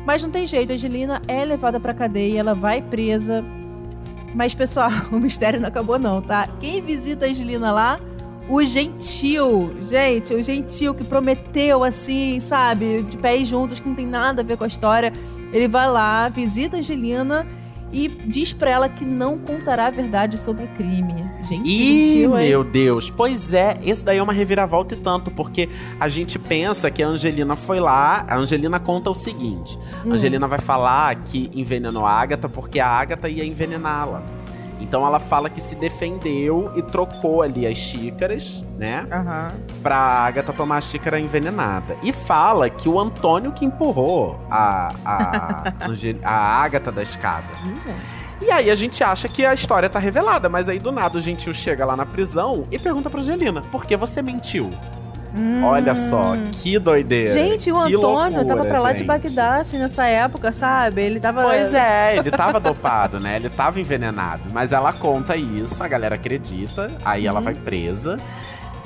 Mas 0.05 0.23
não 0.23 0.31
tem 0.31 0.47
jeito, 0.47 0.73
a 0.73 0.75
Angelina 0.75 1.23
é 1.29 1.45
levada 1.45 1.79
pra 1.79 1.95
cadeia, 1.95 2.41
ela 2.41 2.55
vai 2.55 2.83
presa. 2.83 3.45
Mas, 4.35 4.55
pessoal, 4.55 4.91
o 5.13 5.19
mistério 5.19 5.61
não 5.61 5.69
acabou, 5.69 5.99
não, 5.99 6.21
tá? 6.21 6.49
Quem 6.61 6.83
visita 6.83 7.27
a 7.27 7.29
Angelina 7.29 7.73
lá? 7.73 8.01
O 8.49 8.63
Gentil. 8.63 9.77
Gente, 9.83 10.35
o 10.35 10.43
Gentil 10.43 10.95
que 10.95 11.05
prometeu, 11.05 11.83
assim, 11.83 12.39
sabe? 12.41 13.03
De 13.03 13.17
pés 13.17 13.49
juntos, 13.49 13.81
que 13.81 13.89
não 13.89 13.95
tem 13.95 14.07
nada 14.07 14.43
a 14.43 14.45
ver 14.45 14.57
com 14.57 14.65
a 14.65 14.69
história. 14.69 15.13
Ele 15.53 15.69
vai 15.69 15.89
lá, 15.91 16.29
visita 16.29 16.77
a 16.77 16.79
Angelina 16.79 17.47
e 17.93 18.09
diz 18.09 18.53
pra 18.53 18.71
ela 18.71 18.89
que 18.89 19.05
não 19.05 19.39
contará 19.39 19.87
a 19.87 19.91
verdade 19.91 20.39
sobre 20.39 20.65
o 20.65 20.69
crime. 20.69 21.25
Gente, 21.43 21.69
Ih, 21.69 22.27
meu 22.27 22.65
Deus. 22.65 23.09
Pois 23.11 23.53
é, 23.53 23.79
isso 23.83 24.05
daí 24.05 24.19
é 24.19 24.23
uma 24.23 24.33
reviravolta 24.33 24.95
e 24.95 24.97
tanto, 24.97 25.31
porque 25.31 25.69
a 26.01 26.09
gente 26.09 26.39
pensa 26.39 26.91
que 26.91 27.03
a 27.03 27.07
Angelina 27.07 27.55
foi 27.55 27.79
lá, 27.79 28.25
a 28.29 28.37
Angelina 28.37 28.81
conta 28.81 29.11
o 29.11 29.15
seguinte: 29.15 29.79
Hum. 30.05 30.13
a 30.13 30.15
Angelina 30.15 30.47
vai 30.49 30.59
falar 30.59 31.15
que 31.17 31.51
envenenou 31.55 32.05
a 32.05 32.13
Agatha 32.13 32.49
porque 32.49 32.81
a 32.81 32.89
Agatha 32.89 33.29
ia 33.29 33.45
envenená-la. 33.45 34.25
Então 34.81 35.07
ela 35.07 35.19
fala 35.19 35.49
que 35.49 35.61
se 35.61 35.75
defendeu 35.75 36.73
e 36.77 36.83
trocou 36.83 37.43
ali 37.43 37.67
as 37.67 37.77
xícaras, 37.77 38.65
né? 38.77 39.07
Aham. 39.11 39.49
Pra 39.83 39.97
Agatha 39.97 40.53
tomar 40.53 40.79
a 40.79 40.81
xícara 40.81 41.19
envenenada. 41.19 41.97
E 42.03 42.13
fala 42.13 42.69
que 42.69 42.89
o 42.89 43.01
Antônio 43.01 43.53
que 43.53 43.65
empurrou 43.65 44.39
a, 44.51 44.93
a, 45.05 45.73
a 46.25 46.63
Agatha 46.63 46.93
da 46.93 47.03
escada. 47.03 47.47
E 48.41 48.51
aí 48.51 48.71
a 48.71 48.75
gente 48.75 49.03
acha 49.03 49.29
que 49.29 49.47
a 49.47 49.55
história 49.55 49.89
tá 49.89 49.99
revelada, 49.99 50.49
mas 50.49 50.69
aí 50.69 50.79
do 50.79 50.93
nada 50.93 51.17
o 51.17 51.21
gentil 51.21 51.55
chega 51.55 51.87
lá 51.87 51.97
na 51.97 52.05
prisão 52.05 52.67
e 52.71 52.79
pergunta 52.79 53.09
pra 53.09 53.21
Angelina: 53.21 53.63
por 53.63 53.87
que 53.87 53.97
você 53.97 54.21
mentiu? 54.21 54.71
Olha 55.63 55.95
só, 55.95 56.35
que 56.53 56.79
doideira. 56.79 57.31
Hum. 57.31 57.35
Gente, 57.35 57.71
o 57.71 57.85
que 57.87 57.95
Antônio 57.95 58.39
loucura, 58.39 58.45
tava 58.45 58.65
pra 58.65 58.81
lá 58.81 58.93
de 58.93 58.99
gente. 58.99 59.07
Bagdá, 59.07 59.57
assim, 59.57 59.79
nessa 59.79 60.05
época, 60.07 60.53
sabe? 60.53 61.03
Ele 61.03 61.21
tava. 61.21 61.43
Pois 61.43 61.75
é, 61.75 62.17
ele 62.17 62.31
tava 62.31 62.59
dopado, 62.61 63.19
né? 63.21 63.37
Ele 63.37 63.51
tava 63.51 63.81
envenenado. 63.81 64.45
Mas 64.53 64.73
ela 64.73 64.93
conta 64.93 65.37
isso, 65.37 65.83
a 65.83 65.89
galera 65.89 66.15
acredita, 66.15 66.93
aí 67.05 67.23
Uhum. 67.25 67.29
ela 67.31 67.41
vai 67.41 67.55
presa. 67.55 68.17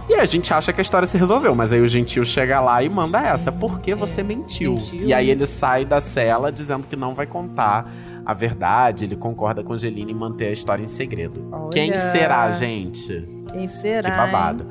E 0.08 0.14
a 0.14 0.24
gente 0.24 0.52
acha 0.52 0.72
que 0.72 0.80
a 0.80 0.82
história 0.82 1.06
se 1.06 1.16
resolveu, 1.16 1.54
mas 1.54 1.72
aí 1.72 1.80
o 1.80 1.86
gentil 1.86 2.24
chega 2.24 2.60
lá 2.60 2.82
e 2.82 2.88
manda 2.88 3.20
essa. 3.22 3.52
Por 3.52 3.78
que 3.80 3.94
você 3.94 4.22
mentiu? 4.24 4.74
Mentiu. 4.74 5.06
E 5.06 5.14
aí 5.14 5.30
ele 5.30 5.46
sai 5.46 5.84
da 5.84 6.00
cela 6.00 6.50
dizendo 6.50 6.84
que 6.88 6.96
não 6.96 7.14
vai 7.14 7.26
contar 7.28 7.88
a 8.26 8.34
verdade. 8.34 9.04
Ele 9.04 9.14
concorda 9.14 9.62
com 9.62 9.72
a 9.72 9.76
Angelina 9.76 10.10
em 10.10 10.14
manter 10.14 10.48
a 10.48 10.50
história 10.52 10.82
em 10.82 10.88
segredo. 10.88 11.48
Olha. 11.52 11.70
Quem 11.70 11.96
será, 11.96 12.50
gente? 12.50 13.24
Quem 13.52 13.68
será? 13.68 14.10
Que 14.10 14.16
babado. 14.16 14.66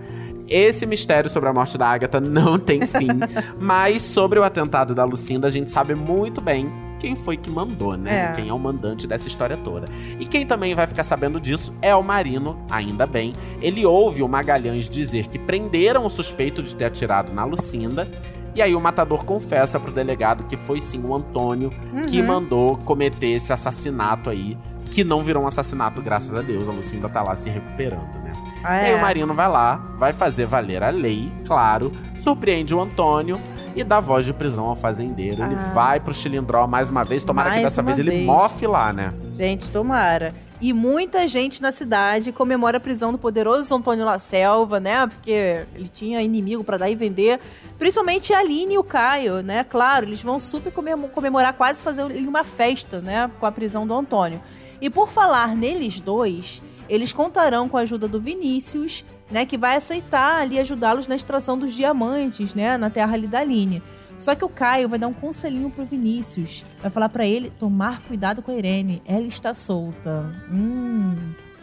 Esse 0.50 0.86
mistério 0.86 1.30
sobre 1.30 1.50
a 1.50 1.54
morte 1.54 1.78
da 1.78 1.88
Agatha 1.88 2.20
não 2.20 2.58
tem 2.58 2.86
fim, 2.86 3.08
mas 3.60 4.02
sobre 4.02 4.40
o 4.40 4.44
atentado 4.44 4.96
da 4.96 5.04
Lucinda 5.04 5.48
a 5.48 5.52
gente 5.52 5.70
sabe 5.72 5.94
muito 5.96 6.42
bem 6.42 6.72
quem 7.00 7.16
foi 7.16 7.38
que 7.38 7.50
mandou, 7.50 7.96
né? 7.96 8.32
É. 8.32 8.32
Quem 8.34 8.50
é 8.50 8.54
o 8.54 8.60
mandante 8.60 9.08
dessa 9.08 9.28
história 9.28 9.56
toda. 9.56 9.86
E 10.20 10.26
quem 10.26 10.46
também 10.46 10.76
vai 10.76 10.86
ficar 10.86 11.04
sabendo 11.06 11.40
disso 11.40 11.74
é 11.82 11.96
o 11.96 12.04
Marino, 12.04 12.60
ainda 12.70 13.06
bem. 13.06 13.32
Ele 13.62 13.86
ouve 13.86 14.22
o 14.22 14.28
Magalhães 14.28 14.90
dizer 14.90 15.28
que 15.28 15.40
prenderam 15.40 16.06
o 16.06 16.10
suspeito 16.10 16.62
de 16.62 16.76
ter 16.76 16.86
atirado 16.86 17.32
na 17.32 17.46
Lucinda. 17.46 18.06
E 18.54 18.62
aí 18.62 18.76
o 18.76 18.82
matador 18.82 19.24
confessa 19.24 19.80
pro 19.80 19.94
delegado 19.94 20.44
que 20.46 20.58
foi 20.58 20.82
sim 20.82 21.02
o 21.06 21.16
Antônio 21.16 21.72
que 22.10 22.20
Uhum. 22.20 22.28
mandou 22.28 22.76
cometer 22.80 23.28
esse 23.30 23.54
assassinato 23.54 24.30
aí, 24.30 24.58
que 24.92 25.04
não 25.04 25.24
virou 25.24 25.44
um 25.44 25.48
assassinato, 25.48 26.02
graças 26.02 26.36
a 26.36 26.42
Deus. 26.42 26.68
A 26.68 26.72
Lucinda 26.74 27.08
tá 27.08 27.22
lá 27.24 27.34
se 27.36 27.50
recuperando, 27.50 28.22
né? 28.24 28.29
Ah, 28.64 28.76
E 28.82 28.86
aí 28.88 28.92
é. 28.92 28.96
o 28.96 29.02
Marino 29.02 29.34
vai 29.34 29.48
lá, 29.48 29.76
vai 29.98 30.12
fazer 30.14 30.46
valer 30.46 30.84
a 30.84 30.90
lei, 30.90 31.32
claro, 31.48 31.92
surpreende 32.22 32.74
o 32.76 32.82
Antônio 32.82 33.40
e 33.76 33.84
dá 33.84 34.00
voz 34.00 34.26
de 34.26 34.34
prisão 34.34 34.66
ao 34.66 34.76
fazendeiro. 34.76 35.44
Ele 35.44 35.56
Ah. 35.56 35.72
vai 35.74 36.00
pro 36.00 36.14
Chilindró 36.14 36.68
mais 36.68 36.90
uma 36.90 37.04
vez, 37.04 37.24
tomara 37.24 37.50
que 37.50 37.56
Mais 37.56 37.64
dessa 37.70 37.82
uma 37.82 37.86
vez 37.88 38.00
ele 38.00 38.10
vez. 38.12 38.26
mofe 38.26 38.68
lá, 38.68 38.92
né? 38.92 39.14
Gente, 39.38 39.70
tomara. 39.72 40.34
E 40.62 40.74
muita 40.74 41.26
gente 41.26 41.62
na 41.62 41.72
cidade 41.72 42.34
comemora 42.34 42.76
a 42.76 42.80
prisão 42.82 43.14
do 43.14 43.18
poderoso 43.18 43.74
Antônio 43.74 44.04
La 44.04 44.20
Selva, 44.20 44.78
né? 44.78 45.08
Porque 45.08 45.62
ele 45.74 45.88
tinha 45.88 46.22
inimigo 46.22 46.66
pra 46.66 46.76
dar 46.76 46.90
e 46.90 46.96
vender. 46.96 47.40
Principalmente 47.78 48.34
a 48.34 48.40
Aline 48.40 48.74
e 48.74 48.78
o 48.78 48.84
Caio, 48.84 49.42
né? 49.42 49.64
Claro, 49.64 50.06
eles 50.06 50.22
vão 50.22 50.38
super 50.38 50.74
comemo- 50.74 51.08
comemorar, 51.08 51.54
quase 51.54 51.82
fazer 51.82 52.04
uma 52.04 52.44
festa, 52.44 53.00
né? 53.00 53.32
Com 53.40 53.46
a 53.46 53.52
prisão 53.54 53.88
do 53.88 53.94
Antônio. 53.94 54.42
E 54.82 54.90
por 54.90 55.10
falar 55.10 55.56
neles 55.56 56.02
dois, 56.02 56.62
eles 56.90 57.14
contarão 57.14 57.70
com 57.70 57.78
a 57.78 57.82
ajuda 57.82 58.08
do 58.08 58.20
Vinícius, 58.20 59.06
né? 59.30 59.46
Que 59.46 59.58
vai 59.58 59.78
aceitar 59.78 60.42
ali 60.42 60.60
ajudá-los 60.60 61.08
na 61.08 61.16
extração 61.16 61.58
dos 61.58 61.74
diamantes, 61.74 62.54
né? 62.54 62.78
Na 62.78 62.90
terra 62.90 63.14
ali 63.14 63.28
da 63.28 63.40
Aline. 63.40 63.82
Só 64.18 64.36
que 64.36 64.44
o 64.44 64.50
Caio 64.50 64.90
vai 64.90 65.00
dar 65.00 65.08
um 65.08 65.14
conselhinho 65.14 65.70
pro 65.70 65.86
Vinícius. 65.86 66.66
Vai 66.82 66.92
falar 66.92 67.08
pra 67.08 67.26
ele 67.26 67.52
tomar 67.58 68.02
cuidado 68.02 68.42
com 68.42 68.52
a 68.52 68.56
Irene. 68.56 69.02
Ela 69.06 69.26
está 69.26 69.54
solta. 69.54 70.26
Hum. 70.52 71.16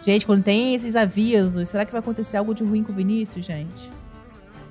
Gente, 0.03 0.25
quando 0.25 0.43
tem 0.43 0.75
esses 0.75 0.97
avisos, 0.97 1.69
será 1.69 1.85
que 1.85 1.93
vai 1.93 1.99
acontecer 1.99 2.37
algo 2.37 2.55
de 2.55 2.65
ruim 2.65 2.83
com 2.83 2.93
o 2.93 2.95
Vinícius, 2.95 3.45
gente? 3.45 3.91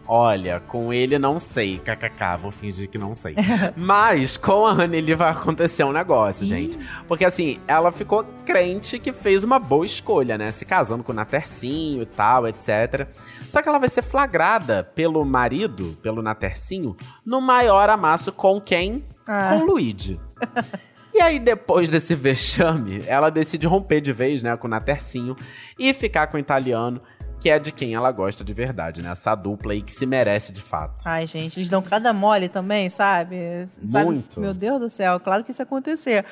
Olha, 0.07 0.59
com 0.59 0.93
ele 0.93 1.17
não 1.17 1.39
sei, 1.39 1.79
kkk, 1.79 2.37
vou 2.39 2.51
fingir 2.51 2.87
que 2.87 2.97
não 2.97 3.15
sei. 3.15 3.35
Mas 3.75 4.37
com 4.37 4.65
a 4.65 4.71
Anneli 4.71 5.15
vai 5.15 5.31
acontecer 5.31 5.83
um 5.83 5.91
negócio, 5.91 6.45
gente. 6.45 6.77
Porque 7.07 7.25
assim, 7.25 7.59
ela 7.67 7.91
ficou 7.91 8.23
crente 8.45 8.99
que 8.99 9.11
fez 9.11 9.43
uma 9.43 9.57
boa 9.57 9.85
escolha, 9.85 10.37
né? 10.37 10.51
Se 10.51 10.63
casando 10.63 11.03
com 11.03 11.11
o 11.11 11.15
Natercinho 11.15 12.03
e 12.03 12.05
tal, 12.05 12.47
etc. 12.47 13.07
Só 13.49 13.61
que 13.61 13.69
ela 13.69 13.79
vai 13.79 13.89
ser 13.89 14.03
flagrada 14.03 14.83
pelo 14.83 15.23
marido, 15.25 15.97
pelo 16.03 16.21
Natercinho, 16.21 16.95
no 17.25 17.41
maior 17.41 17.89
amasso 17.89 18.31
com 18.31 18.61
quem? 18.61 19.03
Ah. 19.25 19.49
Com 19.49 19.63
o 19.63 19.65
Luigi. 19.65 20.19
E 21.15 21.21
aí, 21.21 21.39
depois 21.39 21.87
desse 21.87 22.13
vexame, 22.15 23.01
ela 23.07 23.29
decide 23.29 23.65
romper 23.65 24.01
de 24.01 24.11
vez, 24.11 24.43
né, 24.43 24.57
com 24.57 24.67
o 24.67 24.69
Natercinho 24.69 25.35
e 25.79 25.93
ficar 25.93 26.27
com 26.27 26.35
o 26.35 26.39
italiano, 26.39 27.01
que 27.45 27.49
é 27.51 27.59
de 27.59 27.71
quem 27.71 27.93
ela 27.93 28.11
gosta 28.11 28.43
de 28.43 28.51
verdade, 28.53 29.03
né? 29.03 29.11
Essa 29.11 29.35
dupla 29.35 29.73
aí 29.73 29.83
que 29.83 29.93
se 29.93 30.07
merece 30.07 30.51
de 30.51 30.63
fato. 30.63 31.05
Ai, 31.05 31.27
gente, 31.27 31.59
eles 31.59 31.69
dão 31.69 31.79
cada 31.79 32.11
mole 32.11 32.49
também, 32.49 32.89
sabe? 32.89 33.67
Sabe? 33.85 34.03
Muito. 34.03 34.41
Meu 34.41 34.51
Deus 34.51 34.79
do 34.79 34.89
céu, 34.89 35.19
claro 35.19 35.43
que 35.43 35.51
isso 35.51 35.61
acontecer. 35.61 36.25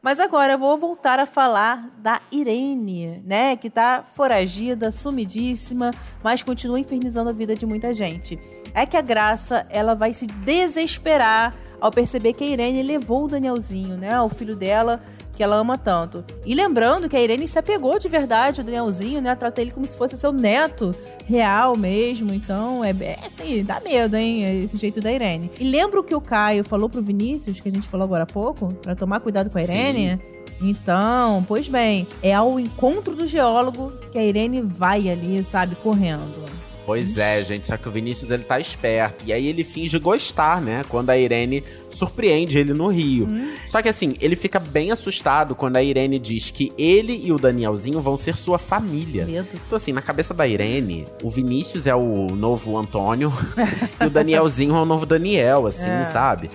Mas 0.00 0.20
agora 0.20 0.52
eu 0.52 0.58
vou 0.60 0.78
voltar 0.78 1.18
a 1.18 1.26
falar 1.26 1.90
da 1.98 2.22
Irene, 2.30 3.20
né? 3.26 3.56
Que 3.56 3.68
tá 3.68 4.04
foragida, 4.14 4.92
sumidíssima, 4.92 5.90
mas 6.22 6.40
continua 6.44 6.78
infernizando 6.78 7.30
a 7.30 7.32
vida 7.32 7.56
de 7.56 7.66
muita 7.66 7.92
gente. 7.92 8.38
É 8.72 8.86
que 8.86 8.96
a 8.96 9.02
Graça, 9.02 9.66
ela 9.70 9.96
vai 9.96 10.12
se 10.12 10.28
desesperar 10.28 11.52
ao 11.80 11.90
perceber 11.90 12.32
que 12.32 12.44
a 12.44 12.46
Irene 12.46 12.80
levou 12.84 13.24
o 13.24 13.28
Danielzinho, 13.28 13.96
né? 13.96 14.20
O 14.20 14.28
filho 14.28 14.54
dela, 14.54 15.02
que 15.40 15.44
ela 15.44 15.56
ama 15.56 15.78
tanto. 15.78 16.22
E 16.44 16.54
lembrando 16.54 17.08
que 17.08 17.16
a 17.16 17.20
Irene 17.22 17.48
se 17.48 17.58
apegou 17.58 17.98
de 17.98 18.10
verdade 18.10 18.60
ao 18.60 18.64
Danielzinho, 18.66 19.22
né? 19.22 19.34
Trata 19.34 19.62
ele 19.62 19.70
como 19.70 19.86
se 19.86 19.96
fosse 19.96 20.18
seu 20.18 20.32
neto 20.32 20.94
real 21.24 21.78
mesmo. 21.78 22.34
Então, 22.34 22.84
é, 22.84 22.90
é 22.90 23.18
assim, 23.24 23.64
dá 23.64 23.80
medo, 23.80 24.18
hein? 24.18 24.62
Esse 24.62 24.76
jeito 24.76 25.00
da 25.00 25.10
Irene. 25.10 25.50
E 25.58 25.64
lembra 25.64 25.98
o 25.98 26.04
que 26.04 26.14
o 26.14 26.20
Caio 26.20 26.62
falou 26.62 26.90
pro 26.90 27.00
Vinícius, 27.00 27.58
que 27.58 27.70
a 27.70 27.72
gente 27.72 27.88
falou 27.88 28.04
agora 28.04 28.24
há 28.24 28.26
pouco? 28.26 28.68
Pra 28.82 28.94
tomar 28.94 29.20
cuidado 29.20 29.48
com 29.48 29.56
a 29.56 29.62
Irene? 29.62 30.20
Então, 30.60 31.42
pois 31.48 31.66
bem, 31.66 32.06
é 32.22 32.34
ao 32.34 32.60
encontro 32.60 33.16
do 33.16 33.26
geólogo 33.26 33.92
que 34.12 34.18
a 34.18 34.22
Irene 34.22 34.60
vai 34.60 35.08
ali, 35.08 35.42
sabe, 35.42 35.74
correndo. 35.74 36.59
Pois 36.90 37.16
é, 37.16 37.40
gente, 37.44 37.68
só 37.68 37.76
que 37.76 37.88
o 37.88 37.90
Vinícius 37.92 38.32
ele 38.32 38.42
tá 38.42 38.58
esperto. 38.58 39.24
E 39.24 39.32
aí 39.32 39.46
ele 39.46 39.62
finge 39.62 39.96
gostar, 39.96 40.60
né? 40.60 40.82
Quando 40.88 41.10
a 41.10 41.16
Irene 41.16 41.62
surpreende 41.88 42.58
ele 42.58 42.74
no 42.74 42.88
Rio. 42.88 43.28
Só 43.68 43.80
que 43.80 43.88
assim, 43.88 44.14
ele 44.20 44.34
fica 44.34 44.58
bem 44.58 44.90
assustado 44.90 45.54
quando 45.54 45.76
a 45.76 45.82
Irene 45.84 46.18
diz 46.18 46.50
que 46.50 46.72
ele 46.76 47.20
e 47.24 47.32
o 47.32 47.36
Danielzinho 47.36 48.00
vão 48.00 48.16
ser 48.16 48.36
sua 48.36 48.58
família. 48.58 49.24
Medo. 49.24 49.46
Então, 49.54 49.76
assim, 49.76 49.92
na 49.92 50.02
cabeça 50.02 50.34
da 50.34 50.48
Irene, 50.48 51.04
o 51.22 51.30
Vinícius 51.30 51.86
é 51.86 51.94
o 51.94 52.26
novo 52.34 52.76
Antônio 52.76 53.32
e 54.00 54.06
o 54.06 54.10
Danielzinho 54.10 54.74
é 54.74 54.80
o 54.80 54.84
novo 54.84 55.06
Daniel, 55.06 55.68
assim, 55.68 55.88
É. 55.88 56.06
sabe? 56.06 56.50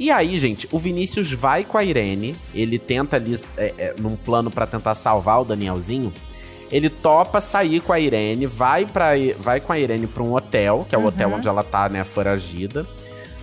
E 0.00 0.10
aí, 0.10 0.36
gente, 0.36 0.68
o 0.72 0.80
Vinícius 0.80 1.32
vai 1.32 1.62
com 1.62 1.78
a 1.78 1.84
Irene, 1.84 2.34
ele 2.52 2.76
tenta 2.76 3.14
ali, 3.14 3.38
é, 3.56 3.72
é, 3.78 3.94
num 4.00 4.16
plano 4.16 4.50
pra 4.50 4.66
tentar 4.66 4.96
salvar 4.96 5.40
o 5.40 5.44
Danielzinho. 5.44 6.12
Ele 6.70 6.88
topa 6.90 7.40
sair 7.40 7.80
com 7.80 7.92
a 7.92 8.00
Irene, 8.00 8.46
vai, 8.46 8.84
pra, 8.86 9.10
vai 9.38 9.60
com 9.60 9.72
a 9.72 9.78
Irene 9.78 10.06
pra 10.06 10.22
um 10.22 10.34
hotel, 10.34 10.84
que 10.88 10.94
é 10.94 10.98
o 10.98 11.02
Uhum. 11.02 11.06
hotel 11.08 11.32
onde 11.34 11.46
ela 11.48 11.62
tá, 11.62 11.88
né, 11.88 12.02
foragida. 12.04 12.86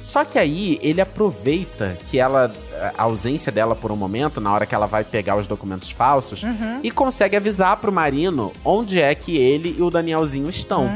Só 0.03 0.23
que 0.23 0.37
aí 0.37 0.79
ele 0.83 1.01
aproveita 1.01 1.97
que 2.09 2.19
ela. 2.19 2.51
a 2.97 3.03
ausência 3.03 3.49
dela 3.51 3.75
por 3.75 3.91
um 3.93 3.95
momento, 3.95 4.41
na 4.41 4.51
hora 4.53 4.65
que 4.65 4.75
ela 4.75 4.85
vai 4.85 5.03
pegar 5.05 5.37
os 5.37 5.47
documentos 5.47 5.89
falsos, 5.89 6.43
Uhum. 6.43 6.81
e 6.83 6.91
consegue 6.91 7.37
avisar 7.37 7.77
pro 7.77 7.91
Marino 7.93 8.51
onde 8.65 8.99
é 9.01 9.15
que 9.15 9.37
ele 9.37 9.73
e 9.79 9.81
o 9.81 9.89
Danielzinho 9.89 10.49
estão. 10.49 10.89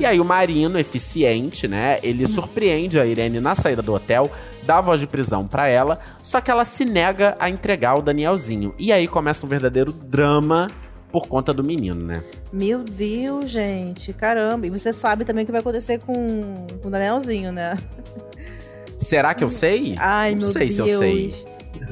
E 0.00 0.06
aí 0.06 0.18
o 0.18 0.24
Marino, 0.24 0.78
eficiente, 0.78 1.68
né? 1.68 1.98
Ele 2.02 2.26
surpreende 2.26 2.98
a 2.98 3.04
Irene 3.04 3.40
na 3.40 3.54
saída 3.54 3.82
do 3.82 3.92
hotel, 3.94 4.30
dá 4.62 4.78
a 4.78 4.80
voz 4.80 4.98
de 5.00 5.06
prisão 5.06 5.46
pra 5.46 5.68
ela, 5.68 6.00
só 6.22 6.40
que 6.40 6.50
ela 6.50 6.64
se 6.64 6.84
nega 6.84 7.36
a 7.38 7.48
entregar 7.50 7.96
o 7.98 8.02
Danielzinho. 8.02 8.74
E 8.78 8.90
aí 8.90 9.06
começa 9.06 9.44
um 9.44 9.48
verdadeiro 9.48 9.92
drama 9.92 10.66
por 11.14 11.28
conta 11.28 11.54
do 11.54 11.62
menino, 11.62 11.94
né? 11.94 12.24
Meu 12.52 12.82
Deus, 12.82 13.48
gente, 13.48 14.12
caramba. 14.12 14.66
E 14.66 14.70
você 14.70 14.92
sabe 14.92 15.24
também 15.24 15.44
o 15.44 15.46
que 15.46 15.52
vai 15.52 15.60
acontecer 15.60 16.00
com, 16.00 16.12
com 16.82 16.88
o 16.88 16.90
Danielzinho, 16.90 17.52
né? 17.52 17.76
Será 18.98 19.32
que 19.32 19.44
eu 19.44 19.48
sei? 19.48 19.94
Ai, 19.96 20.32
Não 20.32 20.40
meu 20.40 20.48
sei 20.48 20.66
Deus. 20.72 20.74
se 20.74 20.80
eu 20.80 20.98
sei. 20.98 21.34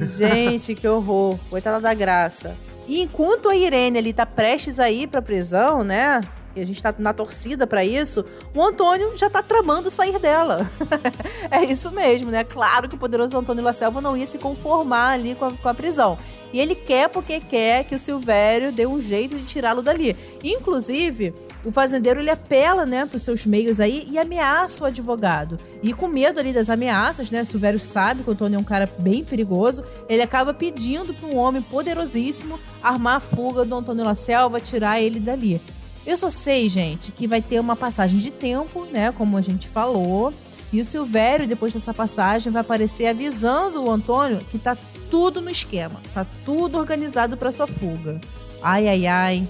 Gente, 0.08 0.74
que 0.74 0.88
horror. 0.88 1.38
Coitada 1.48 1.80
da 1.80 1.94
graça. 1.94 2.54
E 2.88 3.00
enquanto 3.00 3.48
a 3.48 3.54
Irene 3.54 3.96
ali 3.96 4.12
tá 4.12 4.26
prestes 4.26 4.80
a 4.80 4.90
ir 4.90 5.06
pra 5.06 5.22
prisão, 5.22 5.85
né? 5.85 6.20
E 6.54 6.60
a 6.60 6.66
gente 6.66 6.82
tá 6.82 6.94
na 6.98 7.12
torcida 7.12 7.66
para 7.66 7.84
isso, 7.84 8.24
o 8.54 8.62
Antônio 8.62 9.16
já 9.16 9.28
tá 9.30 9.42
tramando 9.42 9.90
sair 9.90 10.18
dela. 10.18 10.70
é 11.50 11.64
isso 11.64 11.90
mesmo, 11.90 12.30
né? 12.30 12.44
Claro 12.44 12.88
que 12.88 12.94
o 12.94 12.98
poderoso 12.98 13.36
Antônio 13.36 13.64
La 13.64 13.72
Selva 13.72 14.00
não 14.00 14.16
ia 14.16 14.26
se 14.26 14.38
conformar 14.38 15.12
ali 15.12 15.34
com 15.34 15.46
a, 15.46 15.52
com 15.52 15.68
a 15.68 15.74
prisão. 15.74 16.18
E 16.52 16.60
ele 16.60 16.74
quer 16.74 17.08
porque 17.08 17.40
quer 17.40 17.84
que 17.84 17.94
o 17.94 17.98
Silvério 17.98 18.72
dê 18.72 18.86
um 18.86 19.00
jeito 19.00 19.36
de 19.36 19.44
tirá-lo 19.44 19.80
dali. 19.80 20.14
Inclusive, 20.44 21.32
o 21.64 21.72
fazendeiro 21.72 22.20
ele 22.20 22.30
apela, 22.30 22.84
né, 22.84 23.06
pros 23.06 23.22
seus 23.22 23.46
meios 23.46 23.80
aí 23.80 24.06
e 24.10 24.18
ameaça 24.18 24.82
o 24.82 24.86
advogado. 24.86 25.58
E 25.82 25.92
com 25.92 26.08
medo 26.08 26.38
ali 26.38 26.52
das 26.52 26.68
ameaças, 26.68 27.30
né, 27.30 27.44
Silvério 27.44 27.80
sabe 27.80 28.22
que 28.22 28.28
o 28.28 28.32
Antônio 28.32 28.56
é 28.56 28.60
um 28.60 28.64
cara 28.64 28.88
bem 29.00 29.24
perigoso, 29.24 29.82
ele 30.08 30.22
acaba 30.22 30.52
pedindo 30.52 31.14
para 31.14 31.26
um 31.26 31.38
homem 31.38 31.62
poderosíssimo 31.62 32.58
armar 32.82 33.16
a 33.16 33.20
fuga 33.20 33.64
do 33.64 33.74
Antônio 33.74 34.04
La 34.04 34.14
Selva, 34.14 34.60
tirar 34.60 35.00
ele 35.00 35.20
dali. 35.20 35.60
Eu 36.06 36.16
só 36.16 36.30
sei, 36.30 36.68
gente, 36.68 37.12
que 37.12 37.26
vai 37.26 37.40
ter 37.40 37.60
uma 37.60 37.76
passagem 37.76 38.18
de 38.18 38.30
tempo, 38.30 38.84
né? 38.86 39.12
Como 39.12 39.36
a 39.36 39.40
gente 39.40 39.68
falou. 39.68 40.32
E 40.72 40.80
o 40.80 40.84
Silvério, 40.84 41.46
depois 41.46 41.72
dessa 41.72 41.92
passagem, 41.92 42.50
vai 42.50 42.62
aparecer 42.62 43.06
avisando 43.06 43.84
o 43.84 43.90
Antônio 43.90 44.38
que 44.50 44.58
tá 44.58 44.76
tudo 45.10 45.40
no 45.40 45.50
esquema, 45.50 46.00
tá 46.14 46.26
tudo 46.44 46.78
organizado 46.78 47.36
para 47.36 47.52
sua 47.52 47.66
fuga. 47.66 48.18
Ai, 48.62 48.88
ai, 48.88 49.06
ai. 49.06 49.48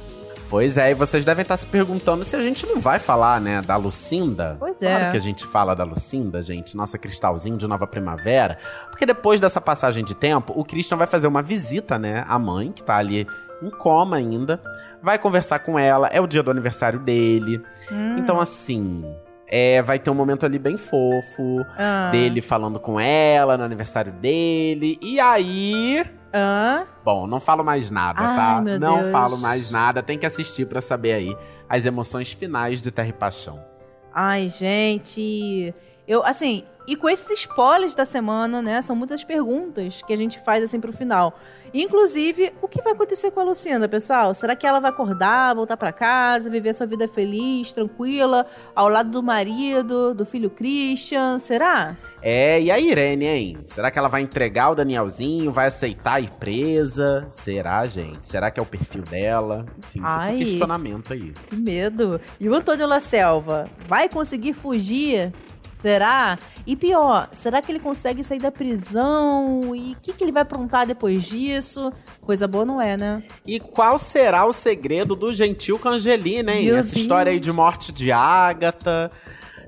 Pois 0.53 0.77
é, 0.77 0.91
e 0.91 0.95
vocês 0.95 1.25
devem 1.25 1.41
estar 1.41 1.57
se 1.57 1.65
perguntando 1.65 2.27
se 2.27 2.37
a 2.37 2.41
gente 2.41 2.67
não 2.67 2.79
vai 2.79 2.99
falar, 2.99 3.41
né, 3.41 3.63
da 3.63 3.75
Lucinda. 3.77 4.57
Pois 4.59 4.83
é. 4.83 4.91
Claro 4.91 5.11
que 5.13 5.17
a 5.17 5.21
gente 5.21 5.47
fala 5.47 5.75
da 5.75 5.83
Lucinda, 5.83 6.43
gente, 6.43 6.77
nossa 6.77 6.99
cristalzinho 6.99 7.57
de 7.57 7.67
nova 7.67 7.87
primavera. 7.87 8.59
Porque 8.91 9.07
depois 9.07 9.41
dessa 9.41 9.63
passagem 9.63 10.05
de 10.05 10.15
tempo, 10.15 10.53
o 10.55 10.63
Christian 10.63 10.99
vai 10.99 11.07
fazer 11.07 11.27
uma 11.27 11.41
visita, 11.41 11.99
né, 11.99 12.23
à 12.29 12.39
mãe, 12.39 12.71
que 12.71 12.85
tá 12.85 12.97
ali 12.97 13.27
em 13.63 13.71
coma 13.71 14.17
ainda. 14.17 14.61
Vai 15.03 15.19
conversar 15.19 15.61
com 15.61 15.79
ela, 15.79 16.09
é 16.09 16.21
o 16.21 16.27
dia 16.27 16.43
do 16.43 16.51
aniversário 16.51 16.99
dele. 16.99 17.63
Hum. 17.91 18.17
Então, 18.19 18.39
assim, 18.41 19.05
é, 19.49 19.83
vai 19.83 19.99
ter 19.99 20.11
um 20.11 20.15
momento 20.15 20.47
ali 20.47 20.59
bem 20.59 20.77
fofo, 20.77 21.65
Ah. 21.79 22.11
dele 22.13 22.41
falando 22.41 22.79
com 22.81 22.99
ela 23.01 23.57
no 23.57 23.65
aniversário 23.65 24.13
dele. 24.13 24.99
E 25.03 25.19
aí. 25.21 26.05
Hã? 26.35 26.85
Bom, 27.05 27.27
não 27.27 27.39
falo 27.41 27.63
mais 27.63 27.91
nada, 27.91 28.21
Ai, 28.23 28.37
tá? 28.37 28.61
não 28.79 29.01
Deus. 29.01 29.13
falo 29.13 29.39
mais 29.39 29.71
nada, 29.71 30.03
tem 30.03 30.19
que 30.19 30.25
assistir 30.25 30.67
pra 30.67 30.81
saber 30.81 31.13
aí 31.13 31.37
as 31.69 31.85
emoções 31.85 32.33
finais 32.33 32.81
de 32.81 32.91
Terra 32.91 33.09
e 33.09 33.13
Paixão. 33.13 33.61
Ai, 34.15 34.49
gente. 34.49 35.75
Eu, 36.07 36.25
assim, 36.25 36.65
e 36.87 36.97
com 36.97 37.09
esses 37.09 37.31
spoilers 37.39 37.95
da 37.95 38.05
semana, 38.05 38.61
né? 38.61 38.83
São 38.83 38.97
muitas 38.97 39.23
perguntas 39.23 40.03
que 40.03 40.13
a 40.13 40.17
gente 40.17 40.39
faz 40.41 40.65
assim 40.65 40.81
pro 40.81 40.93
final. 40.93 41.39
Inclusive, 41.75 42.53
o 42.61 42.69
que 42.69 42.83
vai 42.83 42.93
acontecer 42.93 43.31
com 43.31 43.41
a 43.41 43.45
Lucinda, 43.45 43.89
pessoal? 43.89 44.35
Será 44.35 44.55
que 44.55 44.67
ela 44.67 44.79
vai 44.79 44.91
acordar, 44.91 45.55
voltar 45.55 45.77
pra 45.77 45.91
casa, 45.91 46.51
viver 46.51 46.75
sua 46.75 46.87
vida 46.87 47.09
feliz, 47.09 47.73
tranquila, 47.73 48.47
ao 48.75 48.89
lado 48.89 49.11
do 49.11 49.23
marido, 49.23 50.13
do 50.13 50.27
filho 50.27 50.51
Christian? 50.51 51.39
Será? 51.39 51.97
É, 52.21 52.61
e 52.61 52.71
a 52.71 52.79
Irene, 52.79 53.27
hein? 53.27 53.57
Será 53.67 53.91
que 53.91 53.99
ela 53.99 54.09
vai 54.09 54.21
entregar 54.21 54.71
o 54.71 54.75
Danielzinho? 54.75 55.51
Vai 55.51 55.67
aceitar 55.67 56.23
ir 56.23 56.31
presa? 56.35 57.27
Será, 57.31 57.87
gente? 57.87 58.29
Será 58.29 58.51
que 58.51 58.61
é 58.61 58.63
o 58.63 58.67
perfil 58.67 59.03
dela? 59.03 59.65
Enfim, 59.79 60.01
fica 60.01 60.09
Ai. 60.09 60.35
um 60.35 60.39
questionamento 60.39 61.13
aí. 61.13 61.33
Que 61.47 61.57
medo. 61.57 62.21
E 62.39 62.49
o 62.49 62.55
Antônio 62.55 62.87
La 62.87 63.01
Selva 63.01 63.65
vai 63.89 64.09
conseguir 64.09 64.53
fugir? 64.53 65.33
Será? 65.83 66.39
E 66.65 66.77
pior, 66.77 67.29
será 67.33 67.61
que 67.61 67.73
ele 67.73 67.81
consegue 67.81 68.23
sair 68.23 68.39
da 68.39 68.53
prisão? 68.53 69.75
E 69.75 69.95
o 69.95 69.97
que, 70.01 70.13
que 70.13 70.23
ele 70.23 70.31
vai 70.31 70.43
aprontar 70.43 70.87
depois 70.87 71.25
disso? 71.25 71.93
Coisa 72.21 72.47
boa 72.47 72.65
não 72.65 72.81
é, 72.81 72.97
né? 72.97 73.25
E 73.45 73.59
qual 73.59 73.99
será 73.99 74.47
o 74.47 74.53
segredo 74.53 75.17
do 75.17 75.35
gentil 75.35 75.81
com 75.81 75.89
Angelina, 75.89 76.53
hein? 76.55 76.67
Meu 76.67 76.77
Essa 76.77 76.93
Deus. 76.93 77.03
história 77.03 77.33
aí 77.33 77.41
de 77.41 77.51
morte 77.51 77.91
de 77.91 78.13
Ágata. 78.13 79.11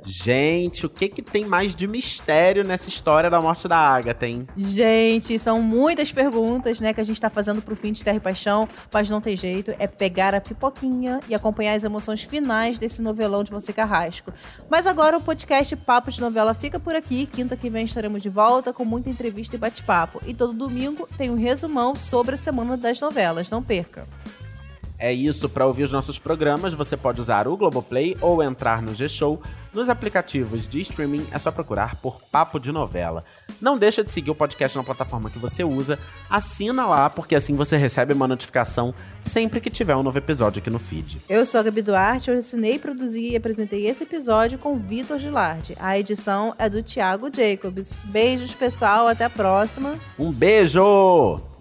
Gente, 0.05 0.85
o 0.85 0.91
que 0.91 1.09
que 1.09 1.23
tem 1.23 1.47
mais 1.47 1.75
de 1.75 1.87
mistério 1.87 2.63
nessa 2.63 2.89
história 2.89 3.31
da 3.31 3.41
morte 3.41 3.67
da 3.67 3.79
Ágata, 3.79 4.27
hein? 4.27 4.47
Gente, 4.57 5.39
são 5.39 5.61
muitas 5.63 6.13
perguntas, 6.13 6.79
né, 6.79 6.93
que 6.93 7.01
a 7.01 7.05
gente 7.05 7.21
tá 7.21 7.31
fazendo 7.31 7.63
pro 7.63 7.75
fim 7.75 7.93
de 7.93 8.05
Terra 8.05 8.19
e 8.19 8.21
Paixão, 8.21 8.69
mas 8.93 9.09
não 9.09 9.21
tem 9.21 9.35
jeito, 9.37 9.75
é 9.79 9.87
pegar 9.87 10.35
a 10.35 10.41
pipoquinha 10.41 11.21
e 11.29 11.35
acompanhar 11.35 11.75
as 11.75 11.85
emoções 11.85 12.23
finais 12.23 12.79
desse 12.79 13.01
novelão 13.01 13.43
de 13.43 13.51
você 13.51 13.73
Carrasco. 13.73 14.33
Mas 14.69 14.87
agora 14.87 15.17
o 15.17 15.23
podcast 15.23 15.75
Papo 15.77 16.11
de 16.11 16.21
Novela 16.21 16.55
fica 16.55 16.79
por 16.79 16.95
aqui, 16.95 17.27
quinta 17.27 17.57
que 17.57 17.71
vem 17.71 17.85
estaremos 17.85 18.23
de 18.23 18.29
volta 18.29 18.73
com 18.73 18.85
muita 18.85 19.09
entrevista 19.09 19.57
e 19.57 19.59
bate-papo. 19.59 20.21
E 20.27 20.35
todo 20.35 20.53
domingo 20.53 21.09
tem 21.17 21.31
um 21.31 21.37
resumão 21.37 21.95
sobre 21.95 22.35
a 22.35 22.39
semana 22.39 22.77
das 22.77 23.01
novelas, 23.01 23.49
não 23.49 23.63
perca. 23.63 24.07
É 25.05 25.13
isso, 25.13 25.51
para 25.51 25.67
ouvir 25.67 25.83
os 25.83 25.93
nossos 25.93 26.19
programas, 26.19 26.73
você 26.73 26.97
pode 26.97 27.21
usar 27.21 27.47
o 27.47 27.55
Globoplay 27.59 28.17
ou 28.23 28.43
entrar 28.43 28.81
no 28.81 28.95
G-Show. 28.95 29.39
Nos 29.71 29.91
aplicativos 29.91 30.67
de 30.67 30.81
streaming 30.81 31.27
é 31.31 31.39
só 31.39 31.51
procurar 31.51 31.97
por 31.97 32.23
Papo 32.33 32.59
de 32.59 32.73
Novela. 32.73 33.23
Não 33.61 33.77
deixa 33.77 34.03
de 34.03 34.11
seguir 34.11 34.31
o 34.31 34.35
podcast 34.35 34.79
na 34.79 34.83
plataforma 34.83 35.29
que 35.29 35.39
você 35.39 35.63
usa, 35.63 35.99
assina 36.31 36.87
lá, 36.87 37.11
porque 37.11 37.35
assim 37.35 37.55
você 37.55 37.77
recebe 37.77 38.15
uma 38.15 38.27
notificação 38.27 38.95
sempre 39.23 39.61
que 39.61 39.69
tiver 39.69 39.95
um 39.95 40.03
novo 40.03 40.17
episódio 40.17 40.63
aqui 40.63 40.71
no 40.71 40.79
feed. 40.79 41.21
Eu 41.29 41.45
sou 41.45 41.61
a 41.61 41.63
Gabi 41.65 41.83
Duarte, 41.83 42.31
eu 42.31 42.39
assinei, 42.39 42.79
produzi 42.79 43.33
e 43.33 43.37
apresentei 43.37 43.87
esse 43.87 44.05
episódio 44.05 44.59
com 44.59 44.75
Vitor 44.75 45.19
Gilardi. 45.19 45.77
A 45.79 45.99
edição 45.99 46.55
é 46.59 46.67
do 46.67 46.83
Thiago 46.83 47.29
Jacobs. 47.31 48.01
Beijos, 48.05 48.55
pessoal, 48.55 49.07
até 49.07 49.27
a 49.27 49.31
próxima. 49.31 49.97
Um 50.19 50.33
beijo! 50.33 51.54